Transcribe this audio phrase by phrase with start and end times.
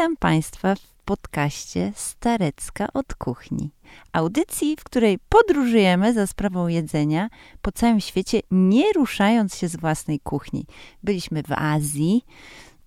[0.00, 3.70] Witam Państwa w podcaście Starecka od kuchni.
[4.12, 7.28] Audycji, w której podróżujemy za sprawą jedzenia
[7.62, 10.66] po całym świecie, nie ruszając się z własnej kuchni.
[11.02, 12.24] Byliśmy w Azji,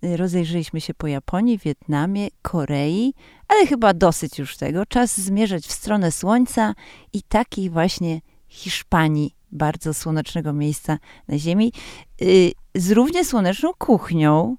[0.02, 3.14] rozejrzeliśmy się po Japonii, Wietnamie, Korei,
[3.48, 4.86] ale chyba dosyć już tego.
[4.86, 6.74] Czas zmierzać w stronę słońca
[7.14, 11.74] i takiej właśnie Hiszpanii, bardzo słonecznego miejsca na Ziemi,
[12.22, 14.58] y, z równie słoneczną kuchnią,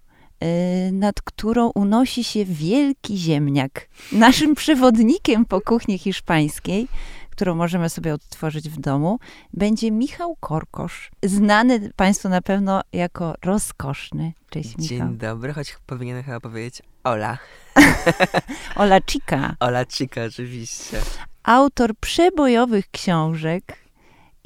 [0.93, 3.89] nad którą unosi się wielki ziemniak.
[4.13, 6.89] Naszym przewodnikiem po kuchni hiszpańskiej,
[7.31, 9.19] którą możemy sobie odtworzyć w domu,
[9.53, 14.33] będzie Michał Korkosz, znany Państwu na pewno jako rozkoszny.
[14.51, 14.99] Cześć Michał.
[14.99, 17.39] Dzień dobry, choć powinienem chyba powiedzieć Ola.
[18.77, 19.57] Ola Chica.
[19.61, 21.01] Ola Chica, oczywiście.
[21.43, 23.85] Autor przebojowych książek,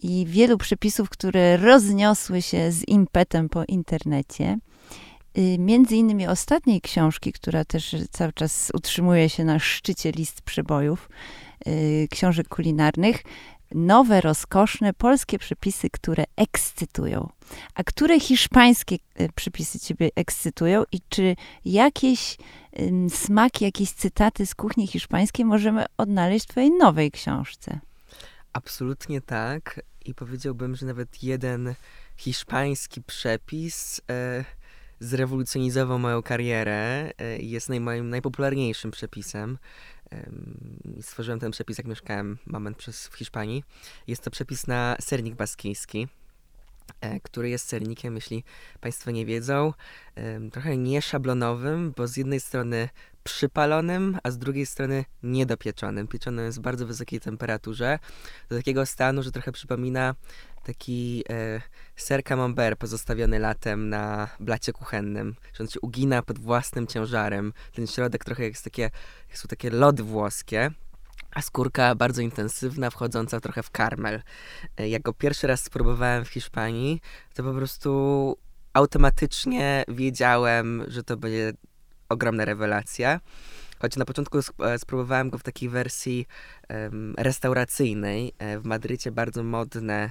[0.02, 4.58] i wielu przepisów, które rozniosły się z impetem po internecie.
[5.38, 11.08] Y, między innymi ostatniej książki, która też cały czas utrzymuje się na szczycie list przebojów,
[11.66, 13.22] y, książek kulinarnych,
[13.74, 17.28] nowe, rozkoszne polskie przepisy, które ekscytują.
[17.74, 22.36] A które hiszpańskie y, przepisy ciebie ekscytują i czy jakieś
[23.08, 27.80] smaki, jakieś cytaty z kuchni hiszpańskiej możemy odnaleźć w twojej nowej książce?
[28.52, 29.80] Absolutnie tak.
[30.04, 31.74] I powiedziałbym, że nawet jeden
[32.16, 34.44] hiszpański przepis e,
[35.00, 39.58] zrewolucjonizował moją karierę e, i jest naj, moim najpopularniejszym przepisem.
[41.00, 43.64] Stworzyłem ten przepis, jak mieszkałem moment przez, w Hiszpanii.
[44.06, 46.08] Jest to przepis na sernik baskijski
[47.00, 48.44] e, który jest sernikiem, jeśli
[48.80, 49.72] Państwo nie wiedzą,
[50.52, 52.88] trochę nieszablonowym, bo z jednej strony
[53.24, 56.08] przypalonym, a z drugiej strony niedopieczonym.
[56.08, 57.98] Pieczonym jest w bardzo wysokiej temperaturze,
[58.48, 60.14] do takiego stanu, że trochę przypomina
[60.64, 61.60] taki e,
[61.96, 67.52] ser camembert pozostawiony latem na blacie kuchennym, że on się ugina pod własnym ciężarem.
[67.72, 68.82] Ten środek trochę jak, takie,
[69.28, 70.70] jak są takie lody włoskie,
[71.34, 74.22] a skórka bardzo intensywna, wchodząca trochę w karmel.
[74.76, 77.00] E, jak go pierwszy raz spróbowałem w Hiszpanii,
[77.34, 78.36] to po prostu
[78.72, 81.52] automatycznie wiedziałem, że to będzie
[82.08, 83.20] ogromna rewelacja.
[83.78, 86.26] Choć na początku e, spróbowałem go w takiej wersji
[86.68, 88.32] um, restauracyjnej.
[88.38, 90.10] E, w Madrycie bardzo modne,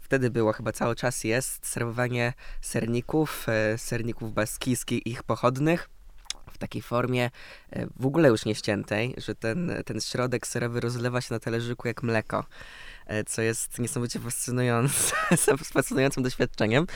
[0.00, 5.88] wtedy było, chyba cały czas jest, serwowanie serników, e, serników baskijskich, ich pochodnych
[6.52, 7.30] w takiej formie
[7.96, 12.44] w ogóle już nieściętej, że ten, ten środek serowy rozlewa się na talerzyku jak mleko.
[13.06, 14.20] E, co jest niesamowicie
[15.72, 16.86] fascynującym doświadczeniem,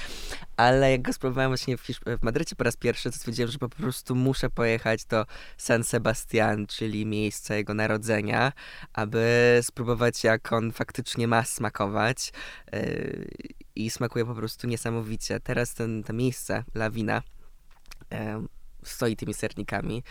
[0.56, 1.82] ale jak go spróbowałem właśnie w,
[2.21, 5.26] w Madrycie po raz pierwszy, to stwierdziłem, że po prostu muszę pojechać do
[5.56, 8.53] San Sebastian, czyli miejsce jego narodzenia,
[8.93, 12.32] aby spróbować jak on faktycznie ma smakować
[12.72, 13.28] yy,
[13.75, 15.41] i smakuje po prostu niesamowicie.
[15.41, 17.22] Teraz ten, to miejsce, Lawina,
[18.10, 18.19] yy,
[18.84, 20.03] stoi tymi sernikami.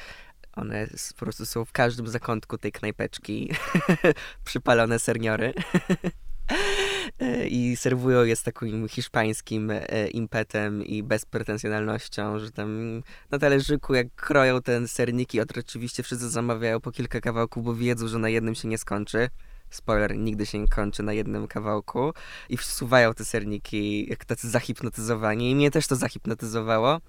[0.59, 3.51] One po prostu są w każdym zakątku tej knajpeczki.
[4.45, 5.53] Przypalone serniory.
[7.49, 14.15] I serwują je z takim hiszpańskim e, impetem i bezpretensjonalnością, że tam na talerzyku jak
[14.15, 18.67] kroją ten serniki, oczywiście wszyscy zamawiają po kilka kawałków, bo wiedzą, że na jednym się
[18.67, 19.29] nie skończy
[19.69, 22.13] spoiler, nigdy się nie kończy na jednym kawałku
[22.49, 26.99] i wsuwają te serniki jak tacy zahipnotyzowani i mnie też to zahipnotyzowało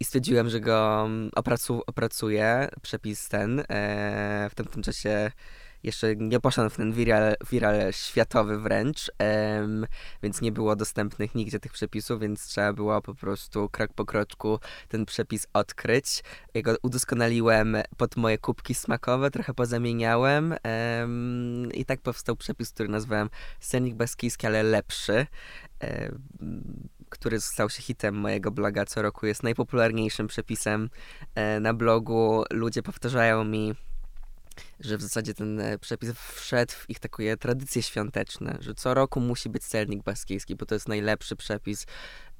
[0.00, 3.60] i stwierdziłem, że go mm, opracu, opracuję, przepis ten.
[3.60, 5.30] E, w tym czasie
[5.84, 9.10] jeszcze nie poszedłem w ten viral, viral światowy wręcz,
[10.22, 14.58] więc nie było dostępnych nigdzie tych przepisów, więc trzeba było po prostu krok po kroczku
[14.88, 16.22] ten przepis odkryć.
[16.54, 22.88] Ja go udoskonaliłem pod moje kubki smakowe, trochę pozamieniałem em, i tak powstał przepis, który
[22.88, 23.30] nazwałem
[23.60, 25.26] Senik Baskijski, ale lepszy
[27.14, 30.90] który stał się hitem mojego bloga co roku, jest najpopularniejszym przepisem
[31.34, 32.44] e, na blogu.
[32.50, 33.74] Ludzie powtarzają mi,
[34.80, 39.20] że w zasadzie ten e, przepis wszedł w ich takie tradycje świąteczne, że co roku
[39.20, 41.86] musi być sernik baskijski, bo to jest najlepszy przepis.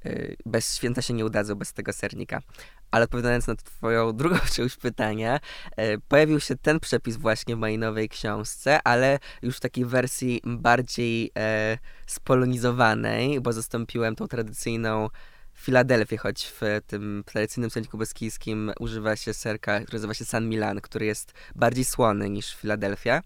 [0.05, 2.41] E, bez święta się nie udadzą bez tego sernika.
[2.91, 5.39] Ale odpowiadając na twoją drugą część pytania,
[6.07, 11.31] pojawił się ten przepis właśnie w mojej nowej książce, ale już w takiej wersji bardziej
[11.37, 15.09] e, spolonizowanej, bo zastąpiłem tą tradycyjną
[15.55, 20.81] Filadelfię, choć w tym tradycyjnym serniku beskijskim używa się serka, który nazywa się San Milan,
[20.81, 23.21] który jest bardziej słony niż Filadelfia.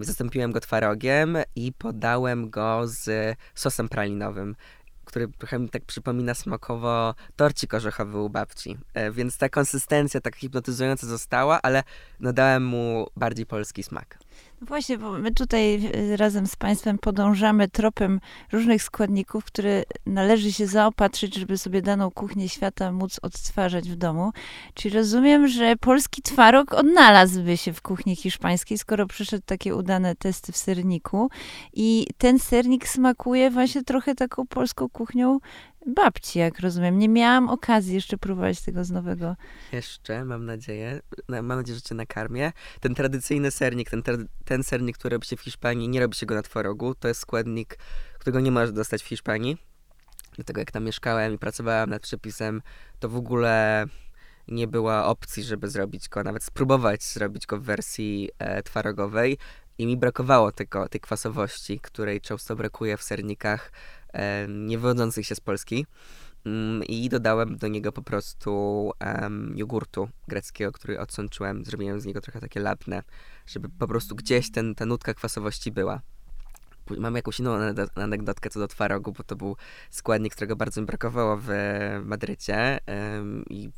[0.00, 4.56] Zastąpiłem go twarogiem i podałem go z sosem pralinowym
[5.04, 8.78] który trochę mi tak przypomina smakowo torcik orzechowy u babci.
[8.94, 11.82] E, więc ta konsystencja tak hipnotyzująca została, ale
[12.20, 14.18] nadałem mu bardziej polski smak.
[14.60, 18.20] Właśnie, bo my tutaj y, razem z Państwem podążamy tropem
[18.52, 24.32] różnych składników, które należy się zaopatrzyć, żeby sobie daną kuchnię świata móc odtwarzać w domu.
[24.74, 30.52] Czyli rozumiem, że polski twaróg odnalazłby się w kuchni hiszpańskiej, skoro przeszedł takie udane testy
[30.52, 31.30] w serniku.
[31.72, 35.38] I ten sernik smakuje właśnie trochę taką polską kuchnią
[35.86, 36.98] babci, jak rozumiem.
[36.98, 39.36] Nie miałam okazji jeszcze próbować tego z nowego.
[39.72, 41.00] Jeszcze, mam nadzieję.
[41.28, 42.52] Mam nadzieję, że cię nakarmię.
[42.80, 44.02] Ten tradycyjny sernik, ten,
[44.44, 46.94] ten sernik, który robi się w Hiszpanii, nie robi się go na tworogu.
[46.94, 47.78] To jest składnik,
[48.18, 49.56] którego nie możesz dostać w Hiszpanii.
[50.36, 52.62] Dlatego jak tam mieszkałem i pracowałem nad przepisem,
[52.98, 53.86] to w ogóle
[54.48, 59.38] nie była opcji, żeby zrobić go, nawet spróbować zrobić go w wersji e, twarogowej.
[59.78, 63.72] I mi brakowało tego, tej kwasowości, której często brakuje w sernikach
[64.14, 65.86] e, nie wywodzących się z Polski.
[66.46, 68.52] Mm, I dodałem do niego po prostu
[69.00, 71.64] um, jogurtu greckiego, który odsączyłem.
[71.64, 73.02] Zrobiłem z niego trochę takie labne,
[73.46, 76.00] żeby po prostu gdzieś ten, ta nutka kwasowości była.
[76.98, 77.58] Mam jakąś inną
[77.94, 79.56] anegdotkę co do twarogu, bo to był
[79.90, 81.48] składnik, którego bardzo mi brakowało w
[82.04, 83.70] Madrycie um, i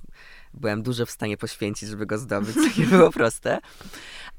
[0.54, 3.58] byłem dużo w stanie poświęcić, żeby go zdobyć, co nie było proste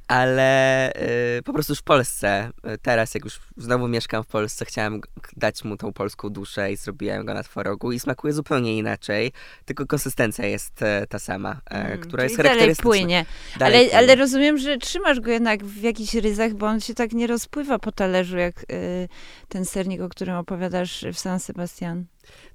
[0.08, 0.92] ale
[1.38, 5.02] y, po prostu już w Polsce, y, teraz jak już znowu mieszkam w Polsce, chciałem
[5.38, 9.32] dać mu tą polską duszę i zrobiłem go na tworogu i smakuje zupełnie inaczej,
[9.66, 12.92] tylko konsystencja jest y, ta sama, mm, która jest charakterystyczna.
[12.92, 13.26] Dalej płynie.
[13.60, 13.98] Dalej ale, płynie.
[13.98, 17.80] ale rozumiem, że trzymasz go jednak w jakichś ryzach, bo on się tak nie rozpływa
[17.80, 19.10] po talerzu, jak y,
[19.48, 22.06] ten sernik, o którym opowiadasz w San Sebastian.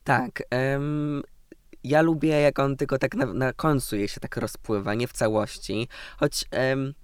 [0.05, 0.43] Tak.
[0.73, 1.23] Um,
[1.85, 5.13] ja lubię, jak on tylko tak na, na końcu je się tak rozpływa, nie w
[5.13, 5.89] całości.
[6.17, 6.95] Choć um,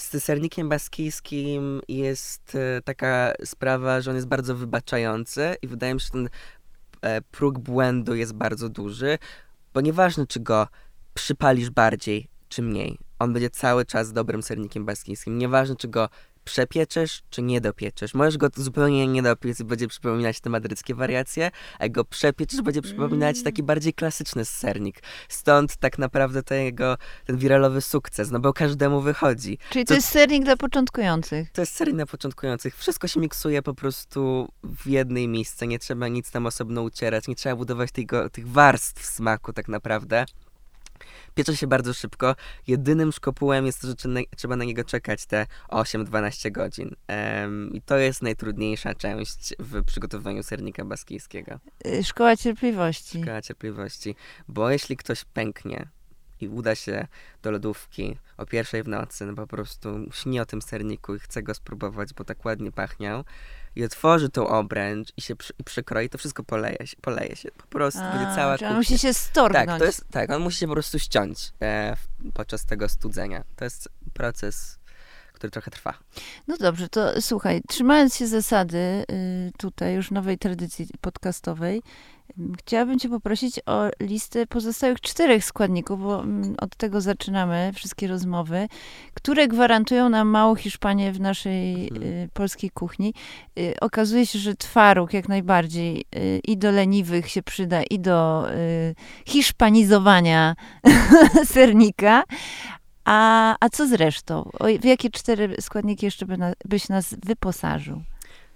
[0.00, 6.00] z sernikiem baskijskim jest e, taka sprawa, że on jest bardzo wybaczający i wydaje mi
[6.00, 6.28] się, że ten
[7.02, 9.18] e, próg błędu jest bardzo duży,
[9.74, 10.68] bo nieważne, czy go
[11.14, 15.38] przypalisz bardziej, czy mniej, on będzie cały czas dobrym sernikiem baskijskim.
[15.38, 16.08] Nieważne, czy go
[16.44, 18.14] przepieczesz, czy nie dopieczesz.
[18.14, 22.82] Możesz go zupełnie nie dopiec i będzie przypominać te madryckie wariacje, a go przepieczysz, będzie
[22.82, 23.44] przypominać mm.
[23.44, 25.02] taki bardziej klasyczny sernik.
[25.28, 26.96] Stąd tak naprawdę tego,
[27.26, 29.58] ten wiralowy sukces, no bo każdemu wychodzi.
[29.70, 31.50] Czyli to, to jest sernik dla początkujących.
[31.50, 32.76] To jest sernik dla początkujących.
[32.76, 37.34] Wszystko się miksuje po prostu w jednej miejsce, nie trzeba nic tam osobno ucierać, nie
[37.34, 40.24] trzeba budować tego, tych warstw smaku tak naprawdę.
[41.34, 42.34] Piecze się bardzo szybko.
[42.66, 43.94] Jedynym szkopułem jest to, że
[44.36, 46.94] trzeba na niego czekać te 8-12 godzin.
[47.08, 51.58] Um, I to jest najtrudniejsza część w przygotowaniu sernika baskijskiego.
[51.86, 53.22] Y, szkoła cierpliwości.
[53.22, 54.14] Szkoła cierpliwości.
[54.48, 55.88] Bo jeśli ktoś pęknie
[56.40, 57.06] i uda się
[57.42, 61.42] do lodówki o pierwszej w nocy, no po prostu śni o tym serniku i chce
[61.42, 63.24] go spróbować, bo tak ładnie pachniał,
[63.76, 67.50] i otworzy tą obręcz i się przy, i przykroi, to wszystko poleje się, poleje się.
[67.50, 68.70] Po prostu A, będzie cała kuchnia.
[68.70, 69.66] on musi się storgnąć.
[69.66, 71.96] Tak, to jest, tak, on musi się po prostu ściąć e,
[72.34, 73.44] podczas tego studzenia.
[73.56, 74.78] To jest proces
[75.40, 75.94] który trochę trwa.
[76.48, 81.82] No dobrze, to słuchaj, trzymając się zasady y, tutaj już nowej tradycji podcastowej,
[82.58, 88.68] Chciałabym Cię poprosić o listę pozostałych czterech składników, bo mm, od tego zaczynamy wszystkie rozmowy,
[89.14, 92.02] które gwarantują nam małą Hiszpanię w naszej mhm.
[92.02, 93.14] y, polskiej kuchni.
[93.58, 98.46] Y, okazuje się, że twaróg jak najbardziej y, i do leniwych się przyda, i do
[99.26, 100.54] hiszpanizowania
[101.44, 102.22] sernika.
[103.04, 104.50] A, a co z resztą?
[104.58, 108.02] O, w jakie cztery składniki jeszcze by na, byś nas wyposażył?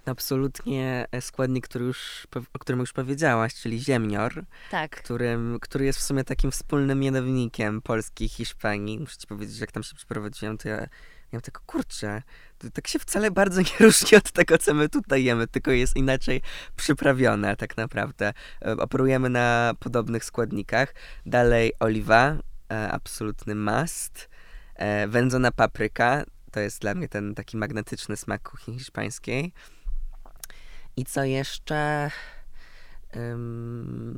[0.05, 4.91] absolutnie e, składnik, który już, o którym już powiedziałaś, czyli ziemnior, tak.
[5.03, 8.99] którym, który jest w sumie takim wspólnym mianownikiem Polski i Hiszpanii.
[8.99, 10.87] Muszę ci powiedzieć, że jak tam się przeprowadziłem, to ja
[11.33, 12.21] miałem tylko, kurczę,
[12.57, 15.95] to tak się wcale bardzo nie różni od tego, co my tutaj jemy, tylko jest
[15.95, 16.41] inaczej
[16.75, 18.33] przyprawione tak naprawdę.
[18.65, 20.93] E, operujemy na podobnych składnikach.
[21.25, 22.37] Dalej oliwa,
[22.71, 24.34] e, absolutny must.
[25.07, 29.53] Wędzona papryka, to jest dla mnie ten taki magnetyczny smak kuchni hiszpańskiej.
[30.97, 32.11] I co jeszcze?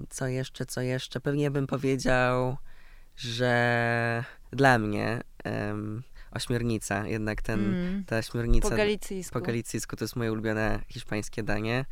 [0.09, 1.19] Co jeszcze, co jeszcze?
[1.19, 2.57] Pewnie bym powiedział,
[3.15, 8.05] że dla mnie um, ośmiornica, jednak ten, mm.
[8.05, 9.33] ta ośmiornica po galicyjsku.
[9.33, 11.85] po galicyjsku to jest moje ulubione hiszpańskie danie,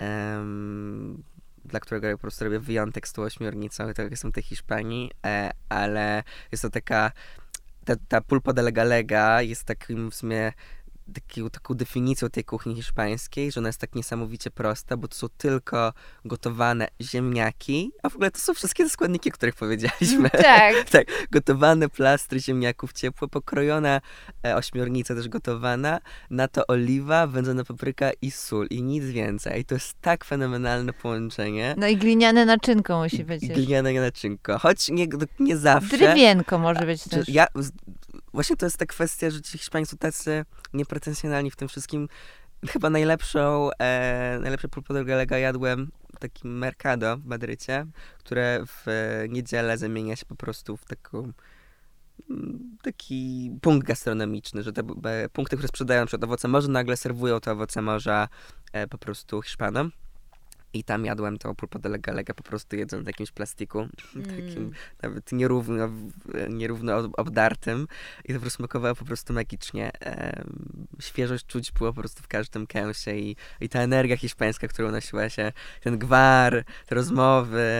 [0.00, 1.22] um,
[1.64, 5.50] dla którego ja po prostu robię wyjątek z tą ośmiornicą, to jestem tej Hiszpanii, e,
[5.68, 6.22] ale
[6.52, 7.12] jest to taka
[7.84, 10.52] ta, ta pulpa de lega jest takim w sumie
[11.10, 15.26] taką, taką definicją tej kuchni hiszpańskiej, że ona jest tak niesamowicie prosta, bo to są
[15.38, 15.92] tylko
[16.24, 20.30] gotowane ziemniaki, a w ogóle to są wszystkie te składniki, o których powiedzieliśmy.
[20.40, 20.74] Tak.
[20.90, 24.00] tak, gotowane plastry ziemniaków ciepłe, pokrojona
[24.46, 26.00] e, ośmiornica też gotowana,
[26.30, 29.60] na to oliwa, wędzona papryka i sól i nic więcej.
[29.60, 31.74] I to jest tak fenomenalne połączenie.
[31.78, 33.48] No i gliniane naczynko musi być.
[33.48, 35.06] Gliniane naczynko, choć nie,
[35.40, 35.98] nie zawsze.
[35.98, 37.28] Drywienko może być też.
[37.28, 37.46] Ja
[38.32, 42.08] właśnie to jest ta kwestia, że ci Hiszpanie są tacy niepretensjonalni w tym wszystkim.
[42.68, 47.86] Chyba najlepszą, e, najlepsze pulpo galega jadłem takim Mercado w Madrycie,
[48.18, 51.32] które w e, niedzielę zamienia się po prostu w taką
[52.30, 57.40] mm, taki punkt gastronomiczny, że te e, punkty, które sprzedają przed owoce morza, nagle serwują
[57.40, 58.28] te owoce morza
[58.72, 59.90] e, po prostu Hiszpanom.
[60.72, 64.26] I tam jadłem to pulpo de galega po prostu jedząc w jakimś plastiku, mm.
[64.26, 64.72] takim
[65.02, 65.88] nawet nierówno,
[66.48, 67.86] nierówno obdartym
[68.24, 69.90] i to po prostu smakowało po prostu magicznie.
[71.00, 75.28] świeżość czuć było po prostu w każdym kęsie i, i ta energia hiszpańska, którą nosiła
[75.28, 77.70] się, ten gwar, te rozmowy.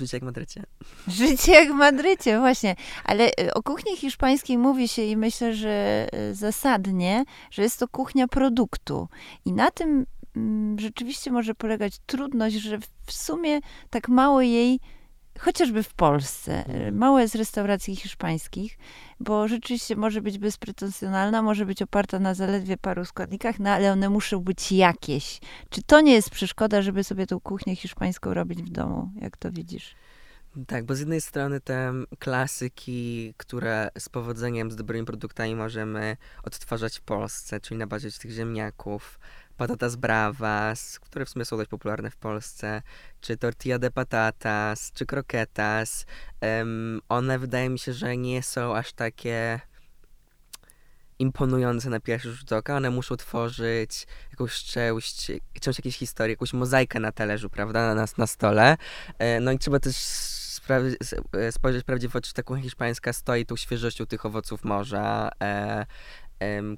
[0.00, 0.62] Życie jak w Madrycie.
[1.08, 2.76] Życie jak w Madrycie, właśnie.
[3.04, 7.88] Ale e, o kuchni hiszpańskiej mówi się i myślę, że e, zasadnie, że jest to
[7.88, 9.08] kuchnia produktu.
[9.44, 10.06] I na tym
[10.78, 14.80] rzeczywiście może polegać trudność, że w sumie tak mało jej,
[15.38, 18.78] chociażby w Polsce, e, mało jest restauracji hiszpańskich,
[19.20, 24.08] bo rzeczywiście może być bezpretensjonalna, może być oparta na zaledwie paru składnikach, no ale one
[24.08, 25.40] muszą być jakieś.
[25.70, 29.10] Czy to nie jest przeszkoda, żeby sobie tą kuchnię hiszpańską robić w domu?
[29.20, 29.94] Jak to widzisz?
[30.66, 36.98] Tak, bo z jednej strony te klasyki, które z powodzeniem, z dobrymi produktami możemy odtwarzać
[36.98, 39.18] w Polsce, czyli na bazie tych ziemniaków,
[39.56, 42.82] patatas bravas, które w sumie są dość popularne w Polsce,
[43.20, 46.06] czy tortilla de patatas, czy croquetas.
[46.40, 49.60] Um, one wydaje mi się, że nie są aż takie
[51.18, 52.76] imponujące na pierwszy rzut oka.
[52.76, 58.16] One muszą tworzyć jakąś część, część jakiejś historii, jakąś mozaikę na talerzu, prawda, na, nas
[58.16, 58.76] na stole.
[59.18, 59.96] E, no i trzeba też
[61.32, 65.86] e, spojrzeć prawdziwie w oczy, ta kuchnia hiszpańska stoi tą świeżością tych owoców morza, e,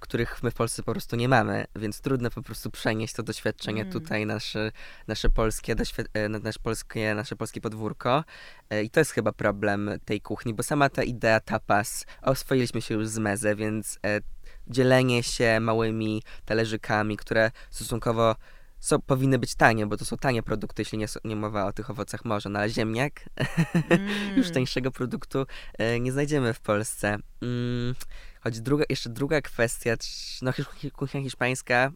[0.00, 3.80] których my w Polsce po prostu nie mamy, więc trudno po prostu przenieść to doświadczenie
[3.80, 3.92] mm.
[3.92, 4.72] tutaj, nasze,
[5.06, 5.74] nasze, polskie
[6.14, 8.24] e, nasze, polskie, nasze polskie podwórko.
[8.70, 12.94] E, I to jest chyba problem tej kuchni, bo sama ta idea tapas, oswoiliśmy się
[12.94, 14.20] już z mezę, więc e,
[14.66, 18.36] dzielenie się małymi talerzykami, które stosunkowo
[18.80, 21.90] są, powinny być tanie, bo to są tanie produkty, jeśli nie, nie mowa o tych
[21.90, 23.24] owocach morza, no ale ziemniak,
[23.90, 24.36] mm.
[24.36, 25.46] już tańszego produktu
[25.78, 27.16] e, nie znajdziemy w Polsce.
[27.42, 27.94] Mm,
[28.40, 29.96] choć druga, jeszcze druga kwestia,
[30.42, 30.52] no
[30.92, 31.92] kuchnia hiszpańska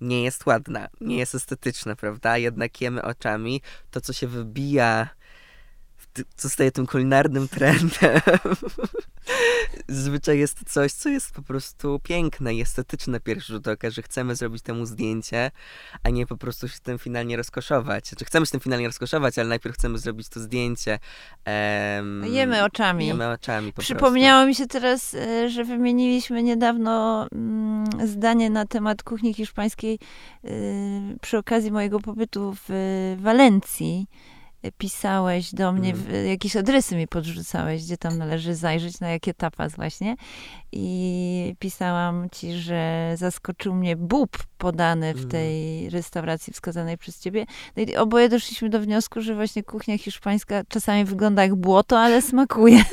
[0.00, 2.38] nie jest ładna, nie jest estetyczna, prawda?
[2.38, 5.08] Jednak jemy oczami to, co się wybija
[6.36, 8.20] co staje tym kulinarnym trendem.
[9.88, 14.02] Zwyczaj jest to coś, co jest po prostu piękne i estetyczne pierwszy rzut oka, że
[14.02, 15.50] chcemy zrobić temu zdjęcie,
[16.02, 18.08] a nie po prostu się tym finalnie rozkoszować.
[18.08, 20.98] Znaczy chcemy się tym finalnie rozkoszować, ale najpierw chcemy zrobić to zdjęcie.
[21.96, 23.06] Um, jemy oczami.
[23.06, 24.48] Jemy oczami po Przypomniało prostu.
[24.48, 29.98] mi się teraz, e, że wymieniliśmy niedawno mm, zdanie na temat kuchni hiszpańskiej
[30.44, 30.48] e,
[31.20, 34.06] przy okazji mojego pobytu w Walencji
[34.78, 36.26] pisałeś do mnie, mm.
[36.26, 40.16] jakieś adresy mi podrzucałeś, gdzie tam należy zajrzeć, na jakie tapas właśnie.
[40.72, 45.30] I pisałam ci, że zaskoczył mnie bób podany w mm.
[45.30, 47.46] tej restauracji wskazanej przez ciebie.
[47.76, 52.22] No i oboje doszliśmy do wniosku, że właśnie kuchnia hiszpańska czasami wygląda jak błoto, ale
[52.22, 52.84] smakuje.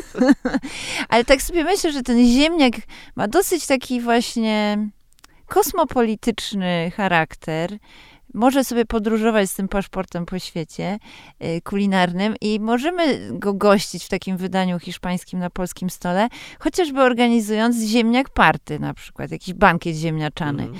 [1.09, 2.73] ale tak sobie myślę, że ten ziemniak
[3.15, 4.77] ma dosyć taki właśnie
[5.47, 7.77] kosmopolityczny charakter
[8.33, 10.99] może sobie podróżować z tym paszportem po świecie
[11.43, 16.27] y, kulinarnym i możemy go gościć w takim wydaniu hiszpańskim na polskim stole,
[16.59, 20.63] chociażby organizując ziemniak party na przykład, jakiś bankiet ziemniaczany.
[20.63, 20.77] Mm.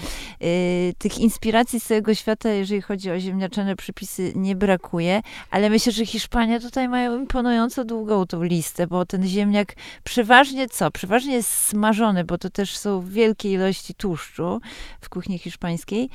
[0.98, 6.06] Tych inspiracji z całego świata, jeżeli chodzi o ziemniaczane przepisy, nie brakuje, ale myślę, że
[6.06, 10.92] Hiszpania tutaj mają imponująco długą tą listę, bo ten ziemniak przeważnie co?
[10.92, 14.62] Przeważnie jest smażony, bo to też są wielkie ilości tłuszczu
[15.02, 16.10] w kuchni hiszpańskiej,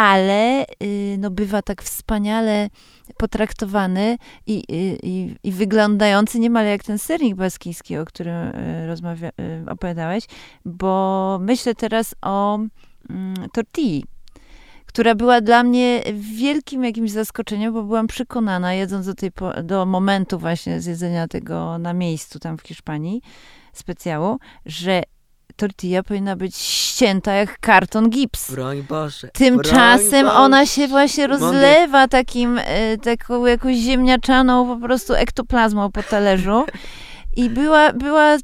[0.00, 2.68] ale y, no, bywa tak wspaniale
[3.16, 9.70] potraktowany i, i, i wyglądający niemal jak ten sernik baskijski, o którym y, rozmawia, y,
[9.70, 10.24] opowiadałeś,
[10.64, 12.58] bo myślę teraz o
[13.10, 14.04] mm, tortilli
[14.86, 19.30] która była dla mnie wielkim jakimś zaskoczeniem, bo byłam przekonana, jedząc do, tej,
[19.62, 23.22] do momentu właśnie zjedzenia tego na miejscu tam w Hiszpanii,
[23.72, 25.02] specjalu, że
[25.60, 28.50] tortilla powinna być ścięta jak karton gips.
[28.50, 29.28] Broń Boże.
[29.32, 36.02] Tymczasem broń ona się właśnie rozlewa takim, e, taką jakąś ziemniaczaną po prostu ektoplazmą po
[36.02, 36.64] talerzu.
[37.36, 38.40] I była, była y,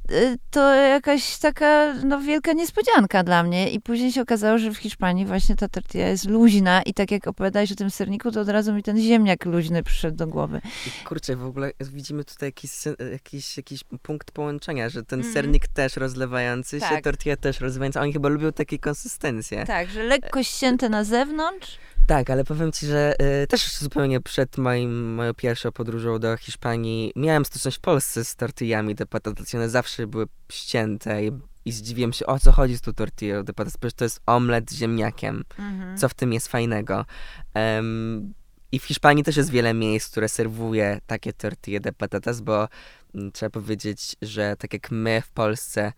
[0.51, 3.71] to jakaś taka no, wielka niespodzianka dla mnie.
[3.71, 7.27] I później się okazało, że w Hiszpanii właśnie ta tortilla jest luźna i tak jak
[7.27, 10.61] opowiadałeś o tym serniku, to od razu mi ten ziemniak luźny przyszedł do głowy.
[10.87, 12.71] I kurczę, w ogóle widzimy tutaj jakiś,
[13.13, 15.33] jakiś, jakiś punkt połączenia, że ten mm.
[15.33, 16.97] sernik też rozlewający tak.
[16.97, 18.01] się, tortilla też rozlewająca.
[18.01, 19.67] Oni chyba lubią takie konsystencje.
[19.67, 24.59] Tak, że lekko ścięte na zewnątrz, Tak, ale powiem ci, że y, też zupełnie przed
[24.59, 29.55] moim, moją pierwszą podróżą do Hiszpanii miałem styczność w Polsce z tortillami de patatas.
[29.55, 31.31] One zawsze były ścięte i,
[31.65, 33.77] i zdziwiłem się, o co chodzi z tą tortillą de patatas.
[33.77, 35.45] Przecież to jest omlet z ziemniakiem.
[35.59, 35.99] Mhm.
[35.99, 37.05] Co w tym jest fajnego?
[37.55, 38.35] Em,
[38.73, 42.69] I w Hiszpanii też jest wiele miejsc, które serwuje takie tortille de patatas, bo
[43.15, 45.93] mm, trzeba powiedzieć, że tak jak my w Polsce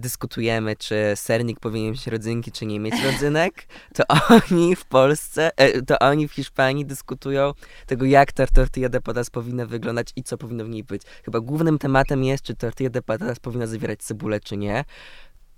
[0.00, 4.04] dyskutujemy, czy sernik powinien mieć rodzynki, czy nie mieć rodzynek, to
[4.36, 7.52] oni w Polsce, e, to oni w Hiszpanii dyskutują
[7.86, 11.02] tego, jak ta tortilla de patatas powinna wyglądać i co powinno w niej być.
[11.24, 14.84] Chyba głównym tematem jest, czy tortilla de patatas powinna zawierać cebulę, czy nie.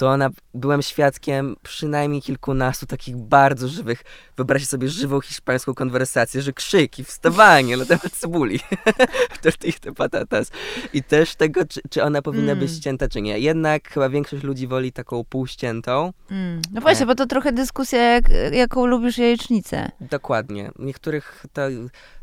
[0.03, 4.03] To ona, byłem świadkiem przynajmniej kilkunastu takich bardzo żywych,
[4.37, 8.61] wyobraźcie sobie żywą hiszpańską konwersację, że krzyki, wstawanie na temat cebuli
[9.43, 10.51] tortilla patatas.
[10.93, 12.77] I też tego, czy, czy ona powinna być Mm.
[12.81, 13.39] ścięta, czy nie.
[13.39, 16.13] Jednak chyba większość ludzi woli taką półściętą.
[16.31, 16.63] Mm.
[16.73, 19.91] No właśnie, bo to trochę dyskusja, jak, jaką lubisz jajecznicę.
[20.01, 20.71] Dokładnie.
[20.79, 21.63] Niektórych to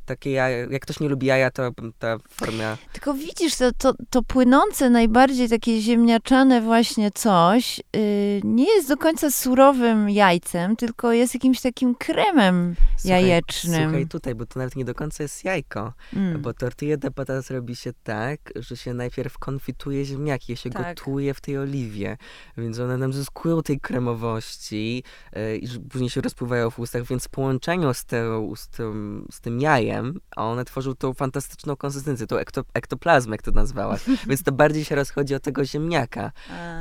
[0.10, 2.78] takie jaja, jak ktoś nie lubi jaja, to ta forma...
[2.94, 8.98] Tylko widzisz, to, to, to płynące, najbardziej takie ziemniaczane właśnie coś, yy, nie jest do
[8.98, 13.84] końca surowym jajcem, tylko jest jakimś takim kremem Słuchaj, jajecznym.
[13.84, 15.94] Słuchaj tutaj, bo to nawet nie do końca jest jajko.
[16.14, 16.42] Mm.
[16.42, 20.98] Bo tortilla de patatas robi się tak, że się najpierw konfituje ziemniaki, je się Tak.
[20.98, 22.18] gotuje w tej oliwie,
[22.58, 27.30] więc one nam zyskują tej kremowości e, i później się rozpływają w ustach, więc w
[27.30, 29.99] połączeniu z, tą, z, tym, z tym jajem,
[30.36, 34.86] a one tworzą tą fantastyczną konsystencję, tą ekto, ektoplazmę, jak to nazwałaś, więc to bardziej
[34.86, 36.32] się rozchodzi o tego ziemniaka.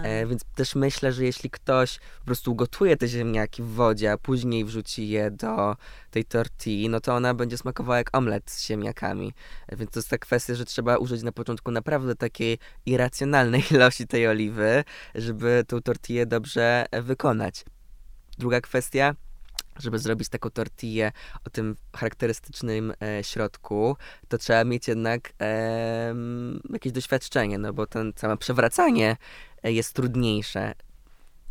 [0.03, 4.19] E, więc też myślę, że jeśli ktoś po prostu gotuje te ziemniaki w wodzie, a
[4.19, 5.77] później wrzuci je do
[6.11, 9.33] tej tortilli, no to ona będzie smakowała jak omlet z ziemniakami.
[9.69, 14.07] E, Więc to jest ta kwestia, że trzeba użyć na początku naprawdę takiej irracjonalnej ilości
[14.07, 14.85] tej oliwy,
[15.15, 17.65] żeby tą tortillę dobrze e, wykonać.
[18.39, 19.15] Druga kwestia,
[19.79, 21.13] żeby zrobić taką tortillę
[21.47, 23.97] o tym charakterystycznym e, środku,
[24.29, 29.17] to trzeba mieć jednak em, jakieś doświadczenie, no bo ten całe przewracanie
[29.63, 30.73] e, jest trudniejsze.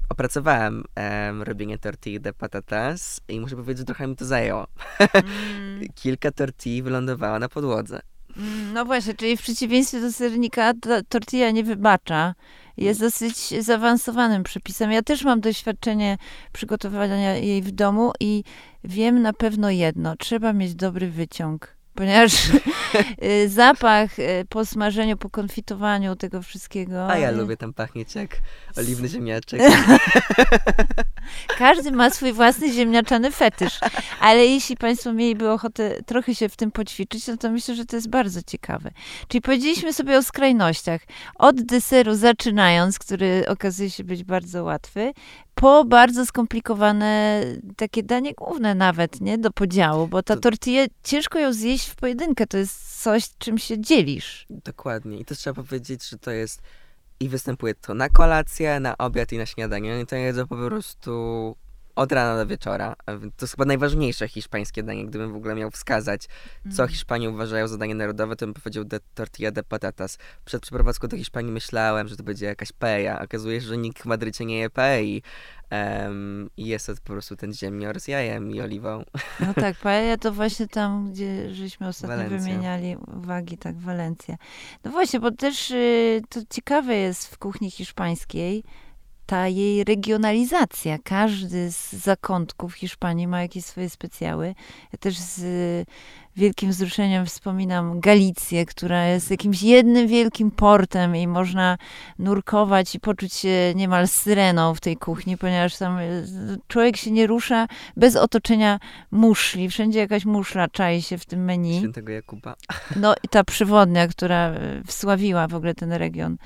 [0.09, 4.67] Opracowałem em, robienie tortilli de patatas i muszę powiedzieć, że trochę mi to zajęło.
[4.99, 5.87] Mm.
[5.95, 7.99] Kilka tortilli wylądowało na podłodze.
[8.37, 12.35] Mm, No właśnie, czyli w przeciwieństwie do sernika ta tortilla nie wybacza.
[12.77, 14.91] Jest dosyć zaawansowanym przepisem.
[14.91, 16.17] Ja też mam doświadczenie
[16.53, 18.43] przygotowania jej w domu i
[18.83, 20.15] wiem na pewno jedno.
[20.15, 21.76] Trzeba mieć dobry wyciąg.
[21.97, 22.33] Ponieważ
[23.23, 27.07] y, zapach y, po smażeniu, po konfitowaniu tego wszystkiego.
[27.07, 28.37] A ja y, lubię tam pachnieć jak
[28.77, 29.61] oliwny ziemniaczek.
[31.57, 33.79] Każdy ma swój własny ziemniaczany fetysz.
[34.19, 37.95] Ale jeśli Państwo mieliby ochotę trochę się w tym poćwiczyć, no to myślę, że to
[37.95, 38.91] jest bardzo ciekawe.
[39.27, 41.01] Czyli powiedzieliśmy sobie o skrajnościach.
[41.35, 45.13] Od deseru zaczynając, który okazuje się być bardzo łatwy,
[45.61, 47.43] po bardzo skomplikowane
[47.77, 49.37] takie danie główne nawet, nie?
[49.37, 52.47] Do podziału, bo ta To- tortilla, ciężko ją zjeść w pojedynkę.
[52.47, 54.45] To jest coś, czym się dzielisz.
[54.49, 55.17] Dokładnie.
[55.19, 56.61] I też trzeba powiedzieć, że to jest
[57.19, 59.93] i występuje to na kolację, na obiad i na śniadanie.
[59.95, 61.55] Oni to jedzą po prostu
[61.97, 62.95] od rana do wieczora.
[63.21, 65.05] Więc To jest chyba najważniejsze hiszpańskie danie.
[65.05, 66.27] Gdybym w ogóle miał wskazać,
[66.75, 66.89] co Mm.
[66.89, 70.17] Hiszpanie uważają za danie narodowe, to bym powiedział de tortilla de patatas.
[70.45, 73.21] Przed przeprowadzką do Hiszpanii myślałem, że to będzie jakaś paella.
[73.21, 75.21] Okazuje się, że nikt w Madrycie nie je paei.
[75.69, 79.03] Em, I jest to po prostu ten ziemnior z jajem i oliwą.
[79.47, 82.39] No tak, paella to właśnie tam, gdzie żeśmy ostatnio Walencja.
[82.39, 84.35] wymieniali uwagi, tak, Walencja.
[84.83, 88.63] No właśnie, bo też y, to ciekawe jest w kuchni hiszpańskiej
[89.27, 90.97] ta jej regionalizacja.
[91.03, 94.55] Każdy z zakątków Hiszpanii ma jakieś swoje specjały.
[94.93, 95.41] Ja też z
[96.37, 101.77] wielkim wzruszeniem wspominam Galicję, która jest jakimś jednym wielkim portem i można
[102.19, 106.25] nurkować i poczuć się niemal syreną w tej kuchni, ponieważ tam y,
[106.67, 108.79] człowiek się nie rusza bez otoczenia
[109.11, 109.69] muszli.
[109.69, 111.77] Wszędzie jakaś muszla czai się w tym menu.
[111.77, 112.55] Świętego Jakuba.
[112.95, 116.37] No i ta przywodnia, która e, wsławiła w ogóle ten region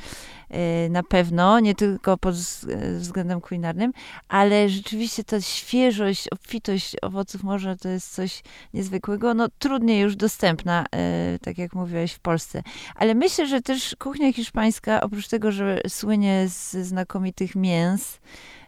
[0.50, 3.92] e, na pewno, nie tylko pod wz- e, względem kulinarnym,
[4.28, 9.48] ale rzeczywiście ta świeżość, obfitość owoców morza to jest coś niezwykłego, no
[9.82, 12.64] trudniej już dostępna, e, tak jak mówiłeś, w Polsce.
[12.96, 18.20] Ale myślę, że też kuchnia hiszpańska, oprócz tego, że słynie z znakomitych mięs,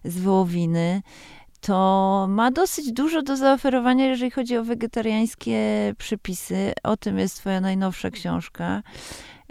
[0.03, 1.01] z wołowiny,
[1.61, 5.59] to ma dosyć dużo do zaoferowania, jeżeli chodzi o wegetariańskie
[5.97, 6.73] przepisy.
[6.83, 8.83] O tym jest twoja najnowsza książka.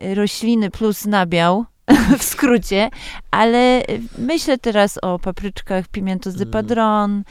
[0.03, 1.65] Y, Rośliny plus nabiał,
[2.19, 2.91] w skrócie.
[3.31, 3.83] Ale
[4.19, 6.53] myślę teraz o papryczkach pimientos de Mm.
[6.53, 7.23] padron,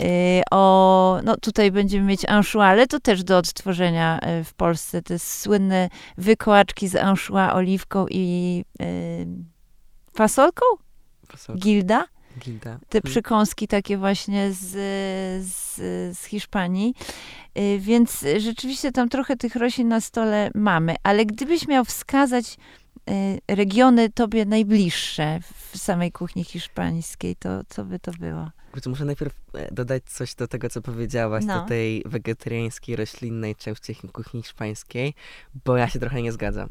[0.00, 0.04] y,
[0.50, 5.02] o, no tutaj będziemy mieć anchois, ale to też do odtworzenia y, w Polsce.
[5.02, 9.26] Te słynne wykołaczki z anchois, oliwką i y,
[10.14, 10.64] fasolką?
[11.28, 11.60] Fasolka.
[11.60, 12.04] Gilda?
[12.38, 12.78] Ginta.
[12.88, 13.02] te Mm.
[13.10, 14.66] przekąski takie właśnie z,
[15.46, 15.76] z,
[16.18, 16.94] z Hiszpanii.
[17.78, 20.96] Więc rzeczywiście tam trochę tych roślin na stole mamy.
[21.02, 22.56] Ale gdybyś miał wskazać
[23.48, 25.40] regiony tobie najbliższe
[25.72, 28.50] w samej kuchni hiszpańskiej, to co by to było?
[28.72, 31.62] Kurczę, muszę najpierw e, dodać coś do tego, co powiedziałaś, No.
[31.62, 35.14] do tej wegetariańskiej, roślinnej części kuchni hiszpańskiej,
[35.64, 36.68] bo ja się trochę nie zgadzam.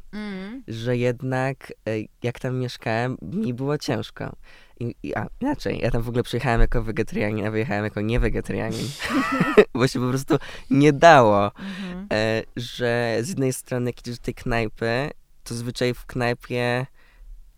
[0.67, 1.91] Że jednak, e,
[2.23, 4.35] jak tam mieszkałem, mi było ciężko.
[4.79, 8.87] I, i, a, inaczej, ja tam w ogóle przyjechałem jako wegetarianin, a wyjechałem jako niewegetarianin,
[9.73, 10.37] bo się po prostu
[10.69, 11.45] nie dało.
[11.45, 12.07] Mhm.
[12.13, 15.09] e, że z jednej strony jak idziesz do tej knajpy,
[15.43, 16.85] to zwyczaj w knajpie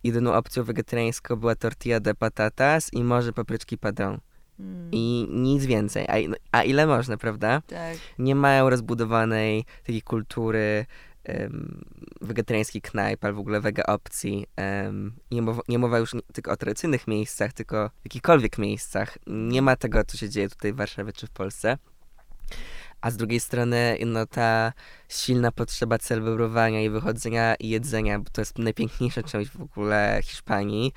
[0.04, 4.18] jedyną opcją wegetariańską była tortilla de patatas i może papryczki padron.
[4.60, 4.88] Mm.
[4.92, 6.06] I nic więcej.
[6.08, 7.62] A, i- a ile można, prawda?
[7.66, 7.96] Tak.
[8.18, 10.86] Nie mają rozbudowanej takiej kultury
[11.24, 11.84] em,
[12.20, 14.46] wegetariańskiej knajp, albo w ogóle wege opcji.
[14.56, 19.18] Em, nie, mowa, nie mowa już nie, tylko o tradycyjnych miejscach, tylko w jakichkolwiek miejscach.
[19.26, 21.78] Nie ma tego, co się dzieje tutaj w Warszawie czy w Polsce.
[23.04, 24.72] A z drugiej strony, no ta
[25.08, 30.92] silna potrzeba celebrowania i wychodzenia i jedzenia, bo to jest najpiękniejsza część w ogóle Hiszpanii,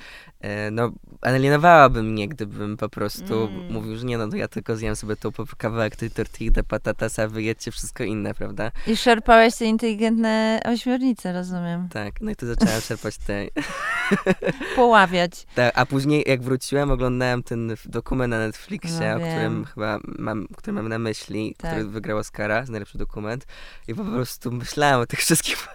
[0.72, 3.72] no alienowałaby mnie, gdybym po prostu Mm.
[3.74, 6.64] mówił, że nie no, to ja tylko zjem sobie tą po- kawałek tej tortilli de
[6.64, 8.72] patatasa, a wy jedzcie wszystko inne, prawda?
[8.88, 11.90] I szarpałeś te inteligentne ośmiornice, rozumiem.
[11.90, 13.46] Tak, no i tu zacząłem czerpać te...
[14.76, 15.46] Poławiać.
[15.56, 20.48] te a później jak wróciłem, oglądałem ten dokument na Netflixie, No o którym chyba mam,
[20.58, 21.72] który mam na myśli, Tak.
[21.72, 23.46] który wygrał Oscara najlepszy dokument
[23.88, 25.58] i po prostu myślałem o tych wszystkich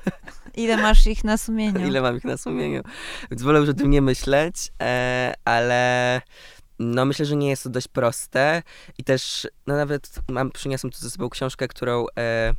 [0.56, 1.86] Ile masz ich na sumieniu?
[1.88, 2.82] ile mam ich na sumieniu.
[3.30, 6.20] Więc wolę już o tym nie myśleć, e, ale
[6.78, 8.62] no myślę, że nie jest to dość proste
[8.98, 12.54] i też no nawet mam, przyniosłem tu ze sobą książkę, którą e, e,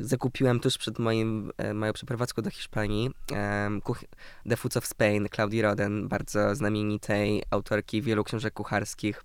[0.00, 3.10] zakupiłem tuż przed moim, moją przeprowadzką do Hiszpanii.
[3.30, 3.82] Um,
[4.48, 9.24] The Foods of Spain, Claudii Roden, bardzo znamienitej autorki wielu książek kucharskich.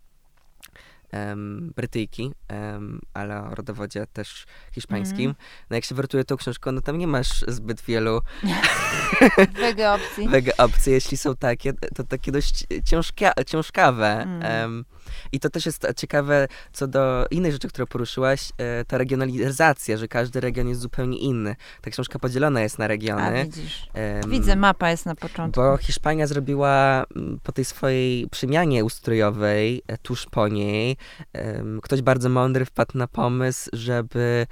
[1.76, 5.30] Brytyjki, em, ale o rodowodzie też hiszpańskim.
[5.30, 5.36] Mhm.
[5.70, 8.22] No jak się wertuje tą książką, no tam nie masz zbyt wielu
[9.62, 10.28] Wege opcji.
[10.30, 14.08] wege opcje, jeśli są takie, to takie dość ciężkia, ciężkawe.
[14.08, 14.42] Mm.
[14.44, 14.86] Em,
[15.32, 20.08] I to też jest ciekawe co do innej rzeczy, którą poruszyłaś, e, ta regionalizacja, że
[20.08, 21.56] każdy region jest zupełnie inny.
[21.82, 23.44] Ta książka podzielona jest na A regiony.
[23.46, 23.90] widzisz.
[23.94, 25.62] Em, Widzę, mapa jest na początku.
[25.62, 27.06] Bo Hiszpania zrobiła
[27.44, 30.98] po tej swojej przemianie ustrojowej, e, tuż po niej,
[31.34, 34.48] em, ktoś bardzo mądry wpadł na pomysł, żeby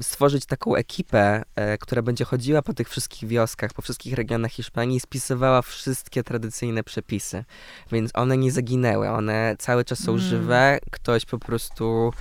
[0.00, 4.96] stworzyć taką ekipę, e, która będzie chodziła po tych wszystkich wioskach, po wszystkich regionach Hiszpanii
[4.96, 7.44] i spisywała wszystkie tradycyjne przepisy.
[7.92, 10.24] Więc one nie zaginęły, one cały czas są Mm.
[10.24, 10.78] żywe.
[10.90, 12.12] Ktoś po prostu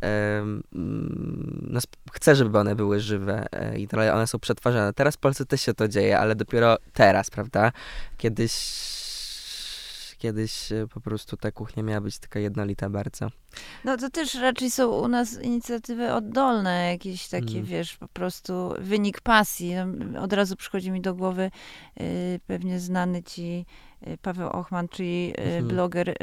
[0.00, 0.62] mm,
[1.70, 1.80] no,
[2.34, 4.92] żeby one były żywe e, i dalej one są przetwarzane.
[4.92, 7.72] Teraz w Polsce też się to dzieje, ale dopiero teraz, prawda?
[8.16, 8.52] Kiedyś
[10.18, 13.28] kiedyś e, po prostu ta kuchnia miała być taka jednolita bardzo.
[13.84, 17.64] No to też raczej są u nas inicjatywy oddolne, jakieś takie, Mhm.
[17.64, 19.74] wiesz, po prostu wynik pasji.
[20.12, 21.50] No, Od razu przychodzi mi do głowy
[22.00, 23.66] y, pewnie znany ci
[24.06, 25.68] y, Paweł Ochman, czyli y, Mhm.
[25.68, 26.14] bloger